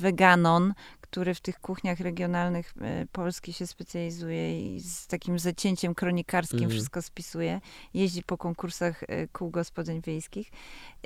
[0.00, 0.74] Veganon,
[1.12, 6.70] który w tych kuchniach regionalnych y, Polski się specjalizuje i z takim zacięciem kronikarskim Mhm.
[6.70, 7.60] wszystko spisuje.
[7.94, 10.50] Jeździ po konkursach y, kół gospodyń wiejskich.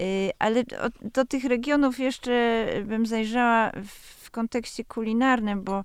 [0.00, 0.76] Y, Ale do,
[1.14, 5.84] do tych regionów jeszcze bym zajrzała w, kontekście kulinarnym, bo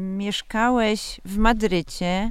[0.00, 2.30] mieszkałeś w Madrycie.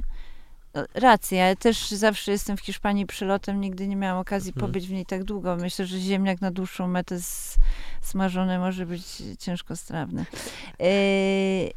[0.94, 4.66] Racja, ja też zawsze jestem w Hiszpanii przylotem, nigdy nie miałam okazji Mhm.
[4.72, 5.56] pobyć w niej tak długo.
[5.56, 7.18] Myślę, że ziemniak na dłuższą metę
[8.00, 9.02] smażony może być
[9.38, 10.24] ciężko strawny.
[10.82, 11.70] Y,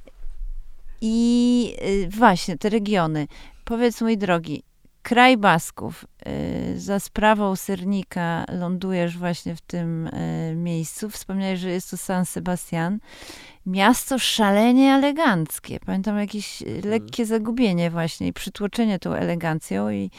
[1.02, 3.28] I y, właśnie, te regiony.
[3.66, 4.64] Powiedz, mój drogi,
[5.04, 6.06] kraj Basków.
[6.28, 11.10] y, Za sprawą sernika lądujesz właśnie w tym y, miejscu.
[11.10, 13.00] Wspomniałeś, że jest to San Sebastian.
[13.66, 15.80] Miasto szalenie eleganckie.
[15.86, 20.12] Pamiętam jakieś y, lekkie zagubienie właśnie i przytłoczenie tą elegancją i,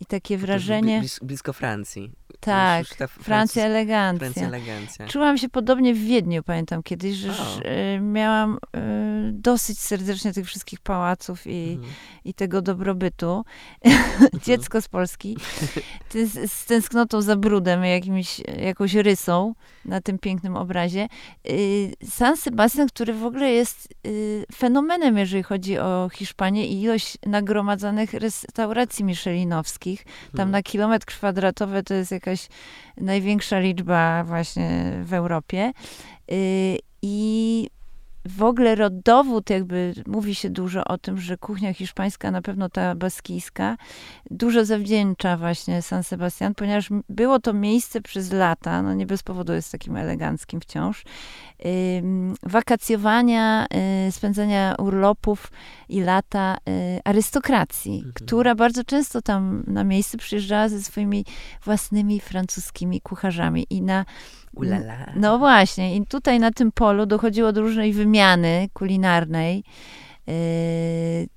[0.00, 0.98] i takie wrażenie.
[1.00, 2.10] Blis, blisko Francji.
[2.40, 4.18] Tak, ta Francja Francja elegancja.
[4.18, 5.06] Francja elegancja.
[5.08, 7.32] Czułam się podobnie w Wiedniu, pamiętam kiedyś, że
[7.96, 8.58] y, miałam y,
[9.32, 11.92] dosyć serdecznie tych wszystkich pałaców i, Mhm.
[12.24, 13.44] i tego dobrobytu.
[14.46, 15.36] Dziecko z Polski.
[16.10, 21.08] Z, z tęsknotą za brudem, jakimś, jakąś rysą na tym pięknym obrazie.
[21.50, 27.18] Y, San Sebastian, który w ogóle jest y, fenomenem, jeżeli chodzi o Hiszpanię i ilość
[27.26, 30.04] nagromadzonych restauracji michelinowskich.
[30.04, 30.50] Tam Mhm.
[30.50, 32.48] na kilometr kwadratowy to jest jakaś
[32.96, 35.72] największa liczba właśnie w Europie.
[36.32, 37.68] Y, I
[38.24, 42.94] w ogóle rodowód, jakby mówi się dużo o tym, że kuchnia hiszpańska, na pewno ta
[42.94, 43.76] baskijska,
[44.30, 49.52] dużo zawdzięcza właśnie San Sebastian, ponieważ było to miejsce przez lata, no nie bez powodu
[49.52, 51.04] jest takim eleganckim wciąż,
[52.42, 53.66] wakacjowania,
[54.08, 55.52] y, spędzania urlopów
[55.88, 58.12] i lata y, arystokracji, mhm.
[58.12, 61.24] która bardzo często tam na miejsce przyjeżdżała ze swoimi
[61.64, 64.04] własnymi francuskimi kucharzami i na
[64.54, 65.12] Ulala.
[65.16, 69.64] No właśnie, i tutaj na tym polu dochodziło do różnej wymiany kulinarnej.
[70.26, 70.34] Yy,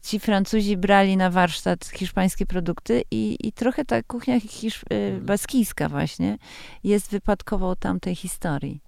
[0.02, 5.26] ci Francuzi brali na warsztat hiszpańskie produkty i, i trochę ta kuchnia hisz, yy, mhm.
[5.26, 6.38] baskijska właśnie
[6.84, 8.80] jest wypadkową tamtej historii.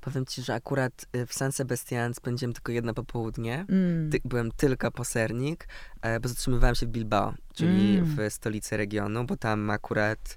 [0.00, 3.66] Powiem ci, że akurat y, w San Sebastian spędziłem tylko jedno popołudnie.
[3.68, 4.10] Mm.
[4.10, 5.68] Ty, byłem tylko posernik,
[6.02, 8.16] e, bo zatrzymywałem się w Bilbao, czyli mm.
[8.16, 10.36] w stolicy regionu, bo tam akurat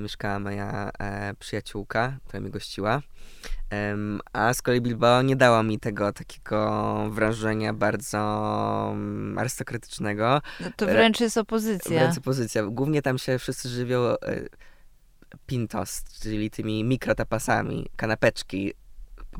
[0.00, 3.02] mieszkała moja e, przyjaciółka, która mnie gościła.
[4.32, 8.18] a z kolei Bilbao nie dało mi tego takiego wrażenia bardzo
[8.90, 10.40] um, arystokratycznego.
[10.60, 12.00] No to wręcz jest opozycja.
[12.00, 12.62] Wręcz opozycja.
[12.62, 14.16] Głównie tam się wszyscy żywią e,
[15.46, 18.74] pintos, czyli tymi mikrotapasami, kanapeczki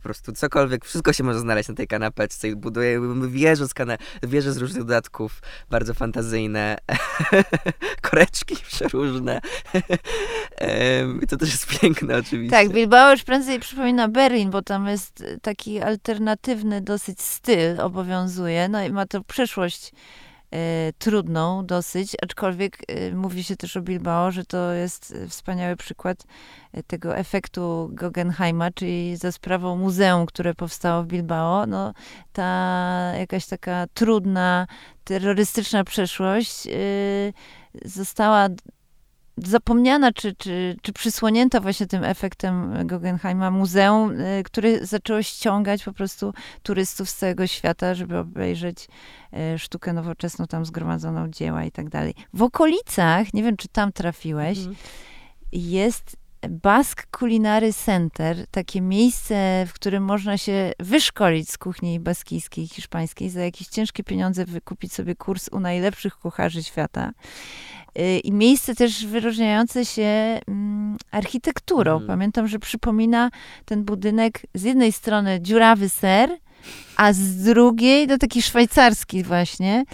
[0.00, 3.98] po prostu cokolwiek, wszystko się może znaleźć na tej kanapeczce i buduję wieże z, kana-
[4.22, 6.76] wieże z różnych dodatków, bardzo fantazyjne,
[8.10, 9.40] koreczki przeróżne.
[11.22, 12.56] I to też jest piękne oczywiście.
[12.56, 18.84] Tak, Bilbao już prędzej przypomina Berlin, bo tam jest taki alternatywny dosyć styl obowiązuje, no
[18.84, 19.94] i ma to przeszłość E,
[20.98, 26.24] trudną dosyć, aczkolwiek e, mówi się też o Bilbao, że to jest wspaniały przykład
[26.72, 31.94] e, tego efektu Guggenheima, czyli za sprawą muzeum, które powstało w Bilbao, no
[32.32, 34.66] ta jakaś taka trudna,
[35.04, 36.68] terrorystyczna przeszłość
[37.84, 38.48] została
[39.36, 45.92] zapomniana czy, czy, czy przysłonięta właśnie tym efektem Guggenheima muzeum, y, które zaczęło ściągać po
[45.92, 48.88] prostu turystów z całego świata, żeby obejrzeć
[49.54, 52.14] y, sztukę nowoczesną, tam zgromadzoną dzieła i tak dalej.
[52.34, 54.76] W okolicach, nie wiem czy tam trafiłeś, mhm.
[55.52, 56.16] jest
[56.48, 63.40] Basque Culinary Center, takie miejsce, w którym można się wyszkolić z kuchni baskijskiej, hiszpańskiej, za
[63.40, 67.12] jakieś ciężkie pieniądze wykupić sobie kurs u najlepszych kucharzy świata.
[67.98, 71.96] Y, I miejsce też wyróżniające się mm, architekturą.
[71.96, 72.06] Mm.
[72.06, 73.30] Pamiętam, że przypomina
[73.64, 76.30] ten budynek z jednej strony dziurawy ser,
[76.96, 79.84] a z drugiej, no taki szwajcarski właśnie,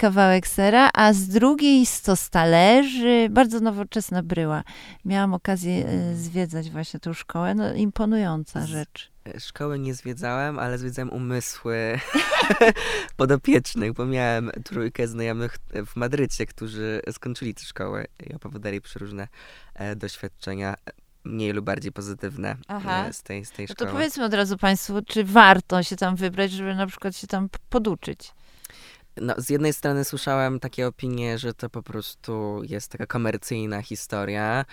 [0.00, 4.64] kawałek sera, a z drugiej stos talerzy, bardzo nowoczesna bryła.
[5.04, 9.10] Miałam okazję y, zwiedzać właśnie tą szkołę, no imponująca rzecz.
[9.38, 12.00] Szkoły nie zwiedzałem, ale zwiedzałem umysły
[13.16, 19.28] podopiecznych, bo miałem trójkę znajomych w Madrycie, którzy skończyli tę szkołę i opowiadali przeróżne
[19.74, 20.74] e, doświadczenia
[21.24, 23.06] mniej lub bardziej pozytywne Aha.
[23.06, 23.86] E, z tej, z tej szkoły.
[23.86, 27.26] No to powiedzmy od razu Państwu, czy warto się tam wybrać, żeby na przykład się
[27.26, 28.32] tam poduczyć?
[29.20, 34.64] No, z jednej strony słyszałem takie opinie, że to po prostu jest taka komercyjna historia,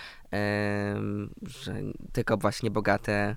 [1.41, 1.75] że
[2.11, 3.35] tylko właśnie bogate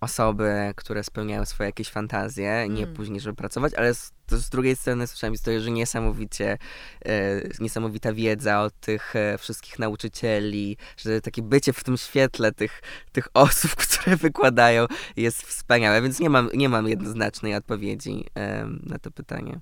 [0.00, 2.94] osoby, które spełniają swoje jakieś fantazje, nie mm.
[2.94, 6.58] później, żeby pracować, ale z, z drugiej strony słyszałem historię, że niesamowicie,
[7.04, 12.82] e, niesamowita wiedza od tych e, wszystkich nauczycieli, że takie bycie w tym świetle tych,
[13.12, 14.86] tych osób, które wykładają
[15.16, 19.60] jest wspaniałe, więc nie mam, nie mam jednoznacznej odpowiedzi e, na to pytanie.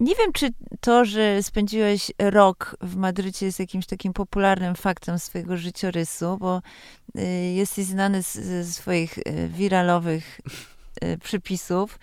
[0.00, 0.48] Nie wiem, czy
[0.80, 6.62] to, że spędziłeś rok w Madrycie jest jakimś takim popularnym faktem swojego życiorysu, bo
[7.18, 7.22] y,
[7.54, 10.40] jesteś znany ze swoich y, wiralowych
[11.04, 11.98] y, przypisów.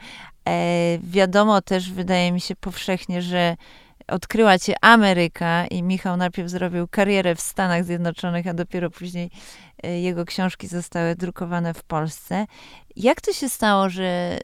[0.49, 3.57] E, wiadomo też, wydaje mi się powszechnie, że
[4.07, 9.29] odkryła cię Ameryka i Michał najpierw zrobił karierę w Stanach Zjednoczonych, a dopiero później
[9.83, 12.45] jego książki zostały drukowane w Polsce.
[12.95, 14.39] Jak to się stało, że e,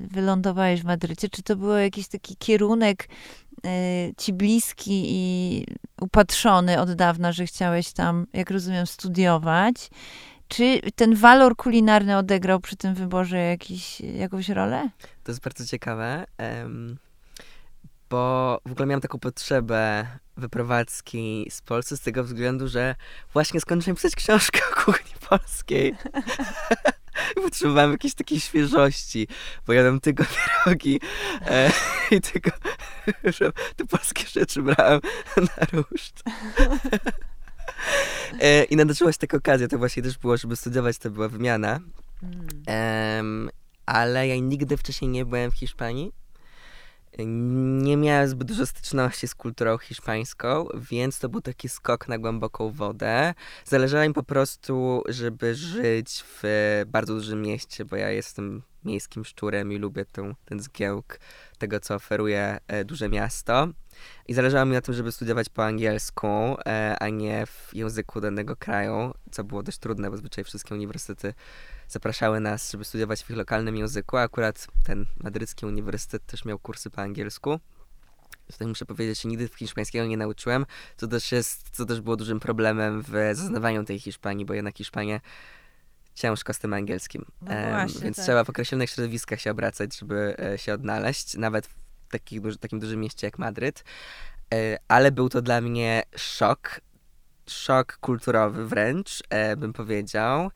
[0.00, 1.28] wylądowałeś w Madrycie?
[1.28, 3.08] Czy to był jakiś taki kierunek
[3.64, 3.70] e,
[4.18, 5.66] ci bliski i
[6.00, 9.90] upatrzony od dawna, że chciałeś tam, jak rozumiem, studiować?
[10.48, 14.90] Czy ten walor kulinarny odegrał przy tym wyborze jakiś, jakąś rolę?
[15.24, 16.26] To jest bardzo ciekawe.
[18.10, 22.94] Bo w ogóle miałem taką potrzebę wyprowadzki z Polski z tego względu, że
[23.32, 25.94] właśnie skończyłem pisać książkę o kuchni polskiej.
[27.44, 29.28] Potrzebowałem jakiejś takiej świeżości,
[29.66, 31.00] bo jadłem tylko pierogi
[31.46, 31.72] e,
[32.10, 32.50] i tylko
[33.38, 35.00] że te polskie rzeczy brałem
[35.36, 36.22] na ruszt.
[38.40, 41.80] E, I nadarzyła się taka okazja, to właśnie też było, żeby studiować, to była wymiana.
[42.66, 43.50] Mm.
[43.86, 46.12] ale ja nigdy wcześniej nie byłem w Hiszpanii
[47.26, 52.70] Nie miałem zbyt dużo styczności z kulturą hiszpańską, więc to był taki skok na głęboką
[52.70, 53.34] wodę.
[53.64, 56.42] Zależało mi po prostu, żeby żyć w
[56.86, 61.20] bardzo dużym mieście, bo ja jestem miejskim szczurem i lubię ten, ten zgiełk
[61.58, 63.68] tego, co oferuje e, duże miasto.
[64.28, 68.56] I zależało mi na tym, żeby studiować po angielsku, e, a nie w języku danego
[68.56, 71.34] kraju, co było dość trudne, bo zwyczaj wszystkie uniwersytety
[71.92, 76.90] zapraszały nas, żeby studiować w ich lokalnym języku, akurat ten madrycki uniwersytet też miał kursy
[76.90, 77.60] po angielsku.
[78.52, 82.40] Tutaj muszę powiedzieć, że nigdy hiszpańskiego nie nauczyłem, co też, jest, co też było dużym
[82.40, 85.20] problemem w zaznawaniu tej Hiszpanii, bo jednak Hiszpania
[86.14, 87.24] ciężko z tym angielskim.
[87.42, 88.24] No właśnie, więc tak.
[88.24, 91.74] trzeba w określonych środowiskach się obracać, żeby e, się odnaleźć, nawet w
[92.10, 93.84] takich, duży, takim dużym mieście jak Madryt.
[94.54, 96.80] E, ale był to dla mnie szok,
[97.46, 100.50] szok kulturowy wręcz, e, bym powiedział.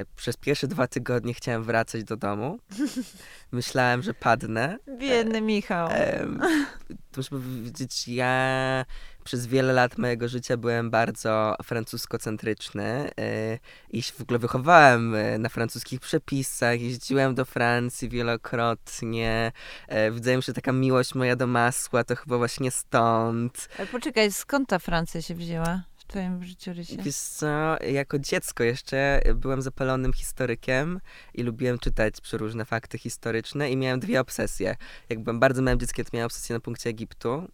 [0.00, 2.58] E, Przez pierwsze dwa tygodnie chciałem wracać do domu.
[3.52, 4.78] Myślałem, że padnę.
[4.98, 5.88] Biedny Michał.
[5.90, 6.40] Em,
[6.88, 8.84] to muszę powiedzieć, ja
[9.24, 13.58] przez wiele lat mojego życia byłem bardzo francuskocentryczny e,
[13.90, 19.52] i się w ogóle wychowałem e, na francuskich przepisach, jeździłem do Francji wielokrotnie.
[19.88, 23.68] E, Wydaje mi się, że taka miłość moja do masła to chyba właśnie stąd.
[23.78, 26.96] Ale poczekaj, skąd ta Francja się wzięła twoim życiorysie?
[26.96, 31.00] Wiesz co, jako dziecko jeszcze byłem zapalonym historykiem
[31.34, 34.76] i lubiłem czytać przeróżne fakty historyczne i miałem dwie obsesje.
[35.08, 37.48] Jak byłem bardzo małym dzieckiem, to miałem obsesję na punkcie Egiptu,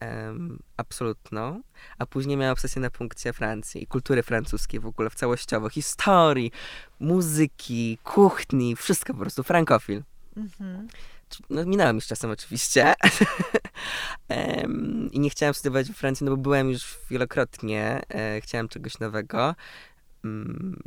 [0.00, 1.62] em, absolutną,
[1.98, 6.52] a później miałem obsesję na punkcie Francji i kultury francuskiej w ogóle w całościowo, historii,
[7.00, 10.02] muzyki, kuchni, wszystko po prostu, frankofil.
[10.36, 10.88] Mhm.
[11.50, 12.94] No, minęło mi z czasem oczywiście.
[14.28, 18.02] Em, I nie chciałem studiować we Francji, no bo byłem już wielokrotnie.
[18.08, 19.54] E, chciałem czegoś nowego.
[20.24, 20.82] Mm,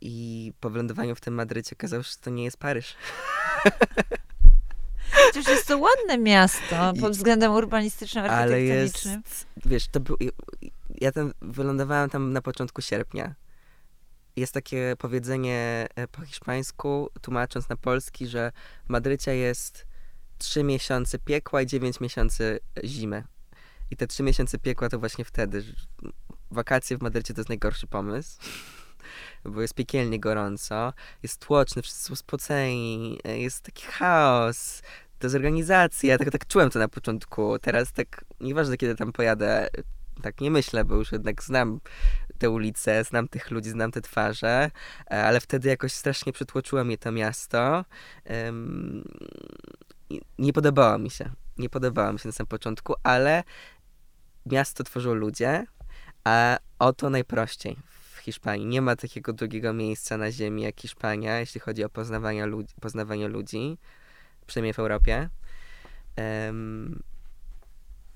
[0.00, 2.94] I po wylądowaniu w tym Madrycie okazało się, że to nie jest Paryż.
[5.30, 9.22] Przecież jest to ładne miasto pod względem urbanistycznym, Ale jest, architektonicznym.
[9.66, 10.16] wiesz, to był,
[11.00, 13.34] ja tam wylądowałem tam na początku sierpnia.
[14.36, 18.52] Jest takie powiedzenie e, po hiszpańsku, tłumacząc na polski, że
[18.86, 19.86] w Madrycie jest
[20.38, 23.24] 3 miesiące piekła i 9 miesięcy zimy.
[23.90, 25.62] I te 3 miesiące piekła to właśnie wtedy.
[25.62, 25.72] że
[26.50, 28.38] Wakacje w Madrycie to jest najgorszy pomysł.
[29.44, 30.92] Bo jest piekielnie gorąco,
[31.22, 34.82] jest tłoczny, wszyscy są spoceni, e, jest taki chaos,
[35.20, 36.18] dezorganizacja.
[36.18, 37.58] Tak, tak czułem to na początku.
[37.58, 39.68] Teraz tak, nieważne kiedy tam pojadę,
[40.22, 41.80] tak nie myślę, bo już jednak znam
[42.42, 44.70] te ulice, znam tych ludzi, znam te twarze,
[45.10, 47.84] e, ale wtedy jakoś strasznie przytłoczyło mnie to miasto.
[50.38, 51.30] Nie podobało mi się.
[51.58, 53.44] Nie podobało mi się na samym początku, ale
[54.46, 55.66] miasto tworzą ludzie,
[56.24, 57.76] a oto najprościej
[58.14, 58.66] w Hiszpanii.
[58.66, 63.28] Nie ma takiego drugiego miejsca na ziemi jak Hiszpania, jeśli chodzi o poznawanie ludzi, poznawanie
[63.28, 63.78] ludzi
[64.46, 65.28] przynajmniej w Europie.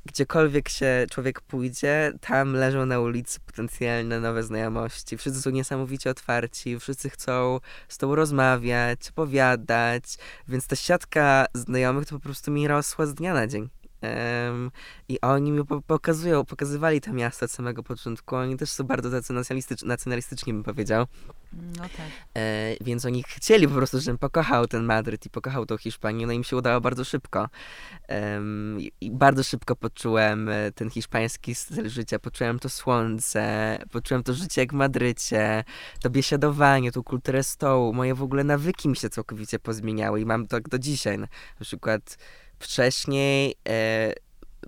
[0.06, 5.16] Gdziekolwiek się człowiek pójdzie, tam leżą na ulicy potencjalne nowe znajomości.
[5.16, 10.04] Wszyscy są niesamowicie otwarci, wszyscy chcą z tobą rozmawiać, opowiadać,
[10.48, 13.68] więc ta siatka znajomych to po prostu mi rosła z dnia na dzień.
[14.00, 14.70] Em,
[15.08, 18.36] I oni mi po- pokazują, pokazywali to miasto od samego początku.
[18.36, 21.06] Oni też są bardzo tacy nacjonalistycz, nacjonalistyczni, bym powiedział.
[21.52, 22.06] No tak.
[22.36, 26.32] E, więc oni chcieli po prostu, żebym pokochał ten Madryt i pokochał tą Hiszpanię, no
[26.32, 27.48] i im się udało bardzo szybko.
[28.78, 34.34] I- I bardzo szybko poczułem e, ten hiszpański styl życia, poczułem to słońce, poczułem to
[34.34, 35.64] życie jak w Madrycie,
[36.00, 40.42] to biesiadowanie, tą kulturę stołu, moje w ogóle nawyki mi się całkowicie pozmieniały i mam
[40.46, 41.18] to tak do dzisiaj.
[41.18, 41.26] Na
[41.60, 42.18] przykład
[42.58, 44.12] wcześniej e,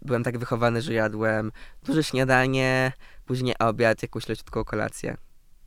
[0.03, 1.53] byłem tak wychowany, że jadłem
[1.85, 2.93] duże śniadanie,
[3.27, 5.17] później obiad, jakąś leciutką kolację.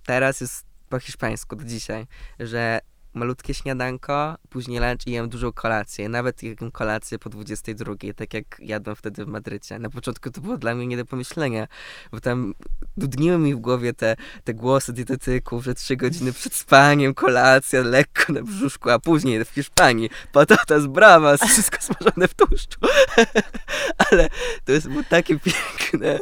[0.06, 2.08] Teraz jest po hiszpańsku do dzisiaj,
[2.40, 2.80] że
[3.14, 6.10] malutkie śniadanko, później lunch i jem dużą kolację.
[6.10, 9.80] Nawet jem kolację po 22, tak jak jadłem wtedy w Madrycie.
[9.80, 11.68] Na początku to było dla mnie nie do pomyślenia,
[12.12, 12.54] bo tam
[12.98, 18.34] dudniły mi w głowie te, te głosy dietetyków, że trzy godziny przed spaniem, kolacja, lekko
[18.34, 22.80] na brzuszku, a później w Hiszpanii patata z brawa, wszystko smażone w tłuszczu.
[24.12, 24.30] Ale
[24.66, 26.20] to jest było takie piękne.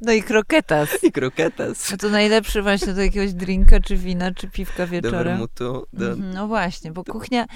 [0.00, 1.04] No i kroketas.
[1.04, 1.90] I kroketas.
[1.90, 5.24] No to najlepszy właśnie do jakiegoś drinka, czy wina, czy piwka Do wieczorem.
[5.24, 5.86] wermutu.
[5.92, 6.12] Do...
[6.12, 7.46] Mhm, No właśnie, bo kuchnia.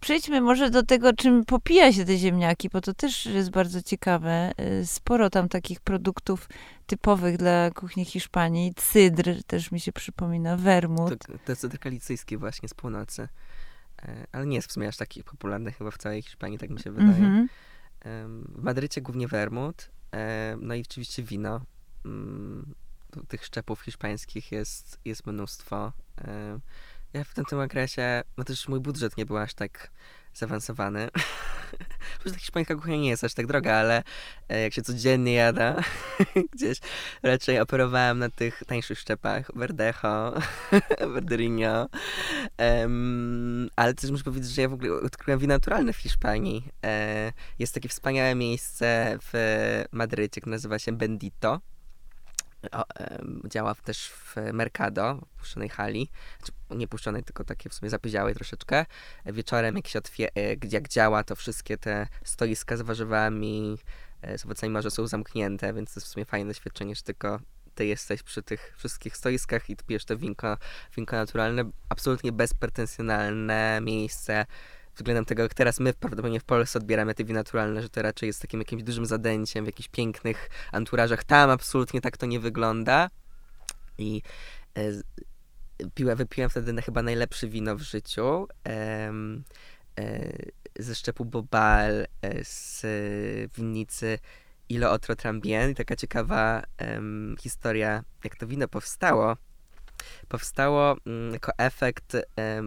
[0.00, 4.52] Przejdźmy może do tego, czym popija się te ziemniaki, bo to też jest bardzo ciekawe.
[4.82, 6.48] Y, Sporo tam takich produktów
[6.86, 8.72] typowych dla kuchni Hiszpanii.
[8.76, 11.10] Cydr też mi się przypomina, wermut.
[11.26, 13.28] To, to jest cydr kalicyjski właśnie z północy.
[14.02, 16.80] E, Ale nie jest w sumie aż taki popularny chyba w całej Hiszpanii, tak mi
[16.80, 17.08] się wydaje.
[17.10, 17.48] Mhm.
[18.00, 21.60] Em, W Madrycie głównie wermut, em, no i oczywiście wino.
[22.08, 22.74] Mm,
[23.28, 25.92] Tych szczepów hiszpańskich jest, jest mnóstwo.
[26.16, 26.60] Em,
[27.12, 29.90] Ja w tamtym okresie, no też mój budżet nie był aż tak
[30.34, 31.08] zaawansowany.
[32.24, 34.02] Może ta hiszpańska kuchnia nie jest aż tak droga, ale
[34.48, 35.82] e, jak się codziennie jada
[36.54, 36.78] gdzieś,
[37.22, 39.50] raczej operowałem na tych tańszych szczepach.
[39.54, 40.32] Verdejo,
[41.14, 41.88] Verderinho.
[42.58, 46.68] Um, ale też muszę powiedzieć, że ja w ogóle odkryłem wino naturalne w Hiszpanii.
[46.84, 51.60] E, jest takie wspaniałe miejsce w Madrycie, które nazywa się Bendito
[53.44, 56.10] działa też w Mercado, w puszczonej hali.
[56.38, 58.86] Znaczy, nie puszczonej, tylko takie w sumie zapyziałej troszeczkę.
[59.26, 63.78] Wieczorem jak się otwie, e, jak działa, to wszystkie te stoiska z warzywami,
[64.22, 67.40] e, z owocami morza są zamknięte, więc to jest w sumie fajne doświadczenie, że tylko
[67.74, 70.56] ty jesteś przy tych wszystkich stoiskach i pijesz to winko,
[70.96, 74.46] winko naturalne, absolutnie bezpretensjonalne miejsce,
[74.98, 78.26] względem tego, jak teraz my prawdopodobnie w Polsce odbieramy te wina naturalne, że to raczej
[78.26, 81.24] jest takim jakimś dużym zadęciem w jakichś pięknych anturażach.
[81.24, 83.10] Tam absolutnie tak to nie wygląda.
[83.98, 84.22] I
[84.78, 88.48] e, wypiłem wtedy na chyba najlepsze wino w życiu.
[88.68, 89.12] E,
[89.98, 90.32] e,
[90.78, 92.86] ze szczepu Bobal, e, z
[93.56, 94.18] winnicy
[94.68, 95.70] Ilo Otro Trambien.
[95.70, 96.62] I taka ciekawa
[97.40, 99.36] historia, jak to wino powstało
[100.28, 102.16] powstało mm, jako efekt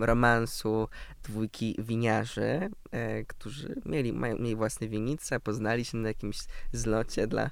[0.01, 0.87] romansu
[1.23, 6.37] dwójki winiarzy, e, którzy mieli, mają, mieli własne winice, poznali się na jakimś
[6.73, 7.49] zlocie dla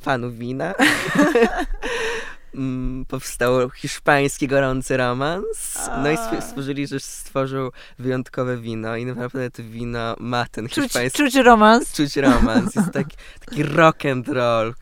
[0.00, 0.74] fanów wina.
[2.54, 5.78] Mm, powstał hiszpański gorący romans.
[6.02, 11.18] No i stworzyli, że stworzył wyjątkowe wino i naprawdę to wino ma ten czuć, hiszpański...
[11.18, 11.92] Czuć romans.
[11.92, 12.74] Czuć romans.
[12.74, 13.16] Jest taki,
[13.46, 14.74] taki rock and roll.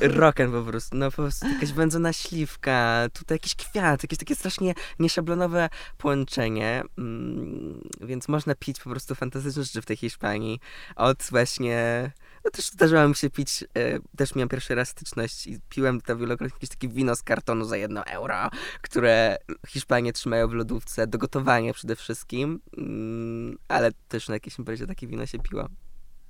[0.00, 0.96] Rock and po prostu.
[0.96, 5.68] No po prostu jakaś wędzona śliwka, tutaj jakiś kwiat, jakieś takie strasznie nieszablonowe
[5.98, 6.82] połączenie.
[6.98, 10.60] Mm, więc można pić po prostu fantastyczne rzeczy w tej Hiszpanii.
[10.96, 12.10] Od właśnie
[12.48, 16.16] no też zdarzało mi się pić, e, też miałem pierwszy raz styczność i piłem to
[16.16, 18.50] wielokrotnie jakieś takie wino z kartonu za jedno euro,
[18.82, 19.36] które
[19.66, 25.06] Hiszpanie trzymają w lodówce do gotowania przede wszystkim, mm, ale też na jakiejś imprezie takie
[25.06, 25.68] wino się piło.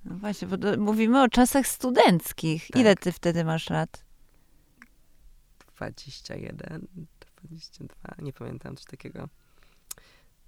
[0.05, 2.69] No właśnie, bo do, mówimy o czasach studenckich.
[2.69, 2.81] Tak.
[2.81, 4.05] Ile ty wtedy masz lat?
[5.77, 6.87] 21,
[7.43, 9.29] 22, nie pamiętam, coś takiego.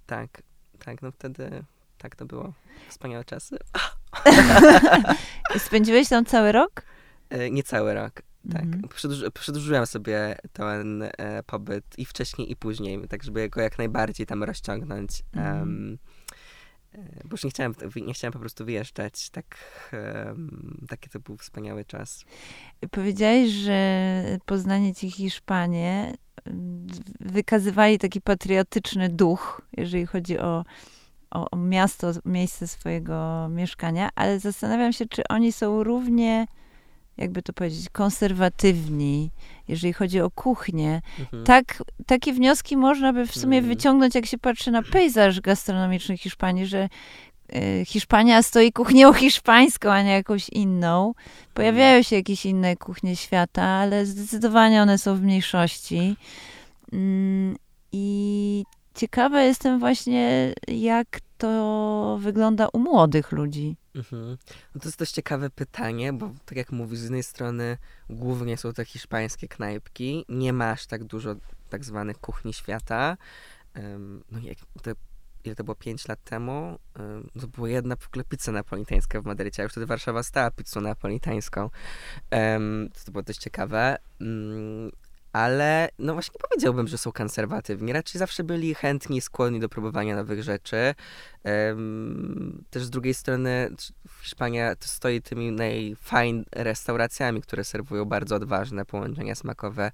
[0.05, 0.43] Tak,
[0.79, 1.63] tak, no wtedy
[2.01, 2.53] tak to było.
[2.89, 3.57] Wspaniałe czasy.
[5.57, 6.83] Spędziłeś tam cały rok?
[7.29, 8.21] E, nie cały rok.
[8.51, 8.63] Tak.
[8.63, 8.83] Mhm.
[9.33, 14.43] przedłużyłem sobie ten e, pobyt i wcześniej, i później, tak żeby go jak najbardziej tam
[14.43, 15.23] rozciągnąć.
[15.33, 15.59] Mhm.
[15.59, 15.97] Um,
[17.23, 19.29] bo już nie chciałem, nie chciałem po prostu wyjeżdżać.
[19.29, 19.57] Tak,
[19.93, 22.25] um, taki to był wspaniały czas.
[22.91, 26.13] Powiedziałeś, że poznanie ci Hiszpanie
[27.19, 30.65] wykazywali taki patriotyczny duch, jeżeli chodzi o
[31.31, 36.47] o, o miasto, miejsce swojego mieszkania, ale zastanawiam się, czy oni są równie
[37.17, 39.31] jakby to powiedzieć, konserwatywni,
[39.67, 41.01] jeżeli chodzi o kuchnię.
[41.19, 41.43] Mhm.
[41.43, 43.75] Tak, takie wnioski można by w sumie mhm.
[43.75, 46.89] wyciągnąć, jak się patrzy na pejzaż gastronomiczny Hiszpanii, że
[47.55, 51.13] y, Hiszpania stoi kuchnią hiszpańską, a nie jakąś inną.
[51.53, 52.03] Pojawiają mhm.
[52.03, 56.15] się jakieś inne kuchnie świata, ale zdecydowanie one są w mniejszości.
[56.93, 57.55] Mm,
[57.91, 58.65] I
[59.01, 63.77] ciekawa jestem właśnie, jak to wygląda u młodych ludzi.
[63.95, 64.37] Mhm.
[64.75, 67.77] No to jest dość ciekawe pytanie, bo tak jak mówisz, z jednej strony
[68.09, 71.35] głównie są to hiszpańskie knajpki, nie masz tak dużo
[71.69, 73.17] tak zwanych kuchni świata.
[73.75, 74.91] Um, no jak to,
[75.43, 79.25] ile to było 5 lat temu, um, to była jedna w ogóle pizza napolitańska w
[79.25, 81.69] Madrycie, a już wtedy Warszawa stała pizzą napolitańską.
[82.31, 83.97] Um, to, było dość ciekawe.
[85.33, 87.93] Ale no właśnie nie powiedziałbym, że są konserwatywni.
[87.93, 90.95] Raczej zawsze byli chętni, skłonni do próbowania nowych rzeczy.
[91.43, 93.69] Um, też z drugiej strony
[94.21, 99.91] Hiszpania stoi tymi najfajn restauracjami, które serwują bardzo odważne połączenia smakowe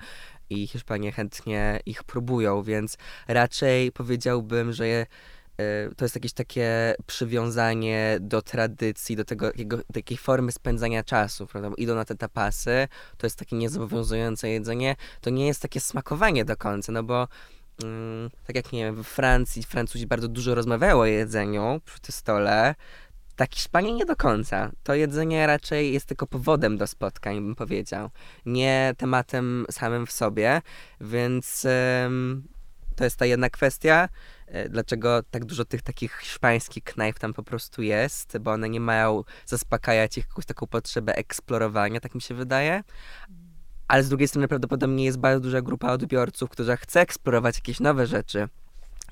[0.49, 5.05] i Hiszpanie chętnie ich próbują, więc raczej powiedziałbym, że je
[5.97, 11.69] to jest jakieś takie przywiązanie do tradycji, do tego, jego, takiej formy spędzania czasu, prawda?
[11.69, 12.87] Bo idą na te tapasy,
[13.17, 17.27] to jest takie niezobowiązujące jedzenie, to nie jest takie smakowanie do końca, no bo
[17.83, 22.13] mm, tak jak, nie wiem, w Francji Francuzi bardzo dużo rozmawiają o jedzeniu przy tym
[22.13, 22.75] stole,
[23.35, 24.71] tak Hiszpanie nie do końca.
[24.83, 28.09] To jedzenie raczej jest tylko powodem do spotkań, bym powiedział.
[28.45, 30.61] Nie tematem samym w sobie,
[31.01, 31.65] więc
[32.05, 32.47] ym,
[32.95, 34.09] to jest ta jedna kwestia.
[34.47, 38.79] E, dlaczego tak dużo tych takich hiszpańskich knajp tam po prostu jest, bo one nie
[38.79, 42.83] mają zaspokajać ich jakąś taką potrzebę eksplorowania, tak mi się wydaje.
[43.87, 48.07] Ale z drugiej strony prawdopodobnie jest bardzo duża grupa odbiorców, która chce eksplorować jakieś nowe
[48.07, 48.47] rzeczy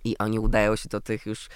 [0.03, 1.47] i oni udają się do tych już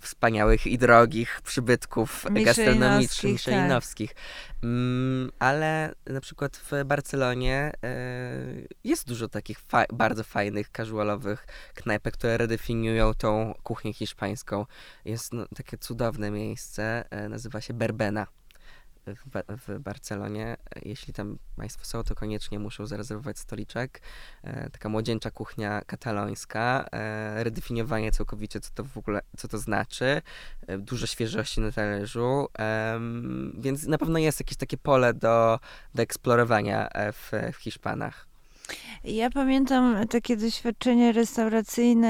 [0.00, 4.14] wspaniałych i drogich przybytków gastronomicznych, michelinowskich.
[4.14, 4.22] Tak.
[4.62, 7.96] Mm, ale na przykład w Barcelonie e,
[8.84, 14.66] jest dużo takich fa bardzo fajnych, casualowych knajpek, które redefiniują tą kuchnię hiszpańską.
[15.04, 18.26] Jest no, takie cudowne miejsce, e, nazywa się Berbena
[19.06, 20.56] w, w Barcelonie.
[20.82, 24.00] Jeśli tam Państwo są, to koniecznie muszą zarezerwować stoliczek.
[24.42, 30.22] E, taka młodzieńcza kuchnia katalońska, e, redefiniowanie całkowicie, co to w ogóle, co to znaczy,
[30.66, 32.48] e, dużo świeżości na talerzu,
[33.54, 35.60] więc na pewno jest jakieś takie pole do,
[35.94, 38.26] do eksplorowania e, w, w Hiszpanach.
[39.04, 42.08] Ja pamiętam takie doświadczenie restauracyjne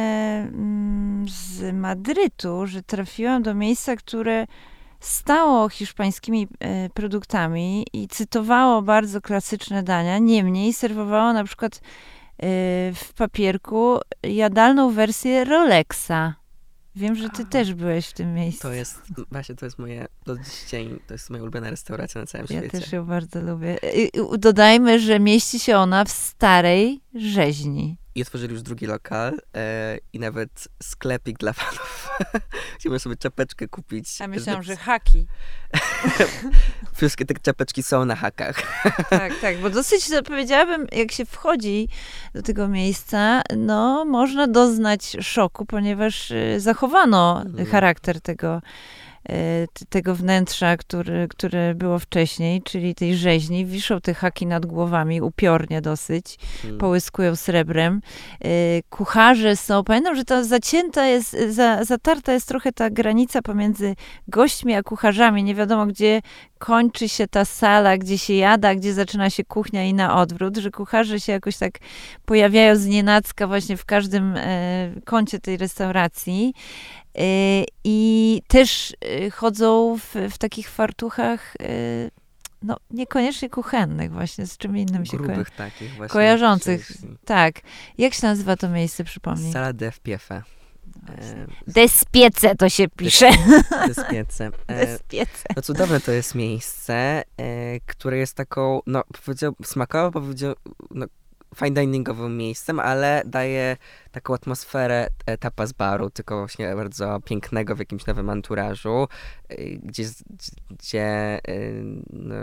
[0.53, 4.47] mm, z Madrytu, że trafiłam do miejsca, które
[5.01, 11.81] stało hiszpańskimi e, produktami i cytowało bardzo klasyczne dania, niemniej serwowało na przykład e,
[12.95, 16.35] w papierku jadalną wersję Rolexa.
[16.97, 18.63] Wiem, że ty też byłeś w tym miejscu.
[18.63, 20.65] To jest, właśnie to jest moje, do dziś
[21.07, 22.77] to jest moja ulubiona restauracja na całym ja świecie.
[22.77, 23.79] Ja też ją bardzo lubię.
[23.95, 29.99] I, dodajmy, że mieści się ona w starej rzeźni i otworzyli już drugi lokal e,
[30.13, 32.11] i nawet sklepik dla fanów.
[32.79, 34.21] Chciałbym sobie czapeczkę kupić.
[34.21, 35.27] A myślałam, że haki.
[36.97, 38.83] Wszystkie te czapeczki są na hakach.
[39.11, 41.89] tak, tak, bo dosyć, powiedziałabym, jak się wchodzi
[42.35, 47.67] do tego miejsca, no można doznać szoku, ponieważ y, zachowano mhm.
[47.67, 48.63] charakter tego
[49.89, 53.67] tego wnętrza, który, które było wcześniej, czyli tej rzeźni.
[53.67, 56.79] Wiszą te haki nad głowami, upiornie dosyć, hmm.
[56.81, 58.01] połyskują srebrem.
[58.45, 58.49] E,
[58.91, 63.95] kucharze są, pamiętam, że ta zacięta jest, za, zatarta jest trochę ta granica pomiędzy
[64.29, 65.45] gośćmi a kucharzami.
[65.45, 66.23] Nie wiadomo, gdzie
[66.59, 70.71] kończy się ta sala, gdzie się jada, gdzie zaczyna się kuchnia i na odwrót, że
[70.71, 71.79] kucharze się jakoś tak
[72.25, 76.55] pojawiają z nienacka właśnie w każdym e, kącie tej restauracji.
[77.19, 82.11] Y, I też y, chodzą w, w takich fartuchach y,
[82.63, 86.13] no, niekoniecznie kuchennych właśnie, z czym innym się Grubych takich właśnie.
[86.13, 86.93] Kojarzących,
[87.25, 87.61] tak.
[87.99, 89.53] Jak się nazywa to miejsce, przypomnij?
[89.53, 90.43] Sala de Piefe.
[91.67, 93.31] Despiece to się pisze.
[93.87, 94.51] Despiece.
[94.69, 95.45] Despiece.
[95.57, 96.95] No cudowne to jest miejsce,
[97.37, 100.55] e, które jest taką, no powiedział, smakowo powiedział,
[100.91, 101.07] no,
[101.57, 103.77] fine diningowym miejscem, ale daje
[104.17, 105.09] taką atmosferę
[105.41, 109.09] tapas baru, tylko właśnie bardzo pięknego w jakimś nowym anturażu,
[109.53, 110.05] y, gdzie,
[110.71, 112.35] gdzie y, no,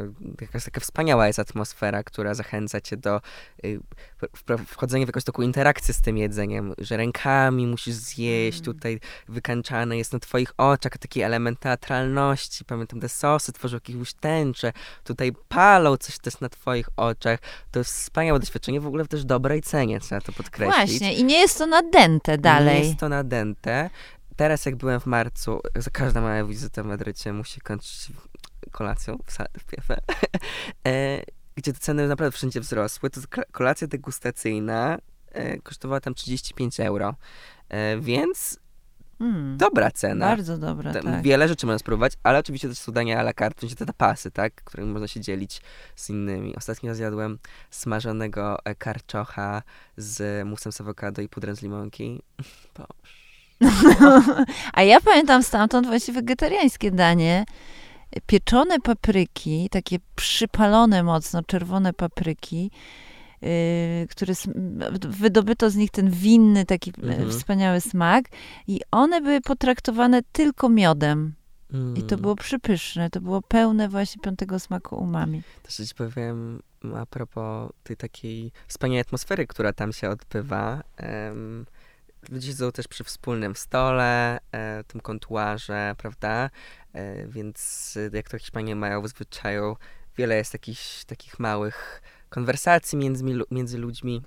[0.42, 3.22] jakaś taka wspaniała jest atmosfera, która zachęca cię do
[3.66, 3.80] y,
[4.68, 8.66] wchodzenia w jakąś taką interakcję z tym jedzeniem, że rękami musisz zjeść, mm.
[8.66, 14.74] tutaj wykańczane jest na twoich oczach taki element teatralności, pamiętam te sosy tworzą jakieś tęcze,
[15.04, 17.40] tutaj palą coś też na twoich oczach,
[17.72, 20.76] to jest wspaniałe doświadczenie, w ogóle w też dobrej cenie, trzeba to podkreślić.
[20.76, 21.62] Właśnie i nie jest to
[22.20, 22.82] to dalej.
[22.82, 23.24] Nie jest to na.
[24.36, 28.11] Teraz jak byłem w marcu, za każda moja wizyta w Madrycie musi kończyć
[28.72, 30.01] kolacją w, w PFE,
[31.55, 33.09] gdzie te ceny naprawdę wszędzie wzrosły.
[33.09, 34.97] To kolacja degustacyjna
[35.32, 37.16] e, kosztowała tam 35 euro.
[37.70, 38.59] E, więc
[39.24, 40.26] Hmm, dobra cena.
[40.26, 41.22] Bardzo dobra, tak.
[41.22, 44.32] Wiele rzeczy można spróbować, ale oczywiście też są dania à la carte, czyli te tapasy,
[44.32, 45.62] tak, którymi można się dzielić
[45.96, 46.56] z innymi.
[46.56, 49.62] Ostatnio zjadłem smażonego e, karczocha
[49.98, 52.22] z musem z awokado i pudrem z limonki.
[54.74, 57.46] A ja pamiętam stamtąd właśnie wegetariańskie danie.
[58.28, 62.72] Pieczone papryki, takie przypalone mocno, czerwone papryki,
[63.44, 64.34] Y, które
[65.10, 67.30] wydobyto z nich ten winny, taki e, mhm.
[67.30, 68.26] wspaniały smak
[68.68, 71.34] i one były potraktowane tylko miodem.
[71.74, 71.98] Mm.
[71.98, 72.22] I to mm.
[72.22, 75.41] było przypyszne, to było pełne właśnie piątego smaku umami.
[75.64, 76.62] Też ci powiem
[76.96, 80.84] a propos tej takiej wspaniałej atmosfery, która tam się odbywa.
[81.28, 81.66] Um,
[82.30, 86.50] ludzie siedzą też przy wspólnym stole, e, tym kontuarze, prawda?
[86.94, 89.78] E, więc jak to Hiszpanie mają w zwyczaju,
[90.18, 92.02] wiele jest jakichś takich małych
[92.34, 94.22] konwersacji między, między ludźmi.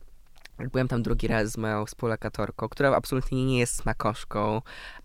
[0.73, 4.63] Byłem tam drugi raz z moją współlokatorką, która absolutnie nie jest smakoszką,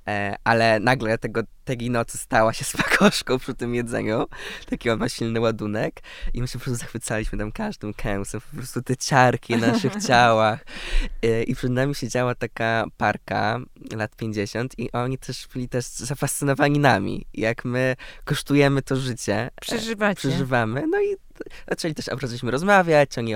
[0.07, 1.41] e, ale nagle tego
[1.77, 4.27] tej nocy stała się smakoszką przy tym jedzeniu.
[4.69, 6.01] Taki on ma silny ładunek.
[6.33, 9.95] I my się po prostu zachwycaliśmy tam każdym kęsem, po prostu te ciarki na naszych
[10.07, 10.65] ciałach.
[11.21, 13.59] E, I przed nami siedziała taka parka
[13.95, 17.25] lat 50 i oni też byli też zafascynowani nami.
[17.33, 17.95] Jak my
[18.25, 19.35] kosztujemy to życie.
[19.35, 20.15] E, Przeżywacie.
[20.15, 20.87] Przeżywamy.
[20.87, 21.15] No i
[21.69, 23.35] zaczęli też, zaczęliśmy rozmawiać, oni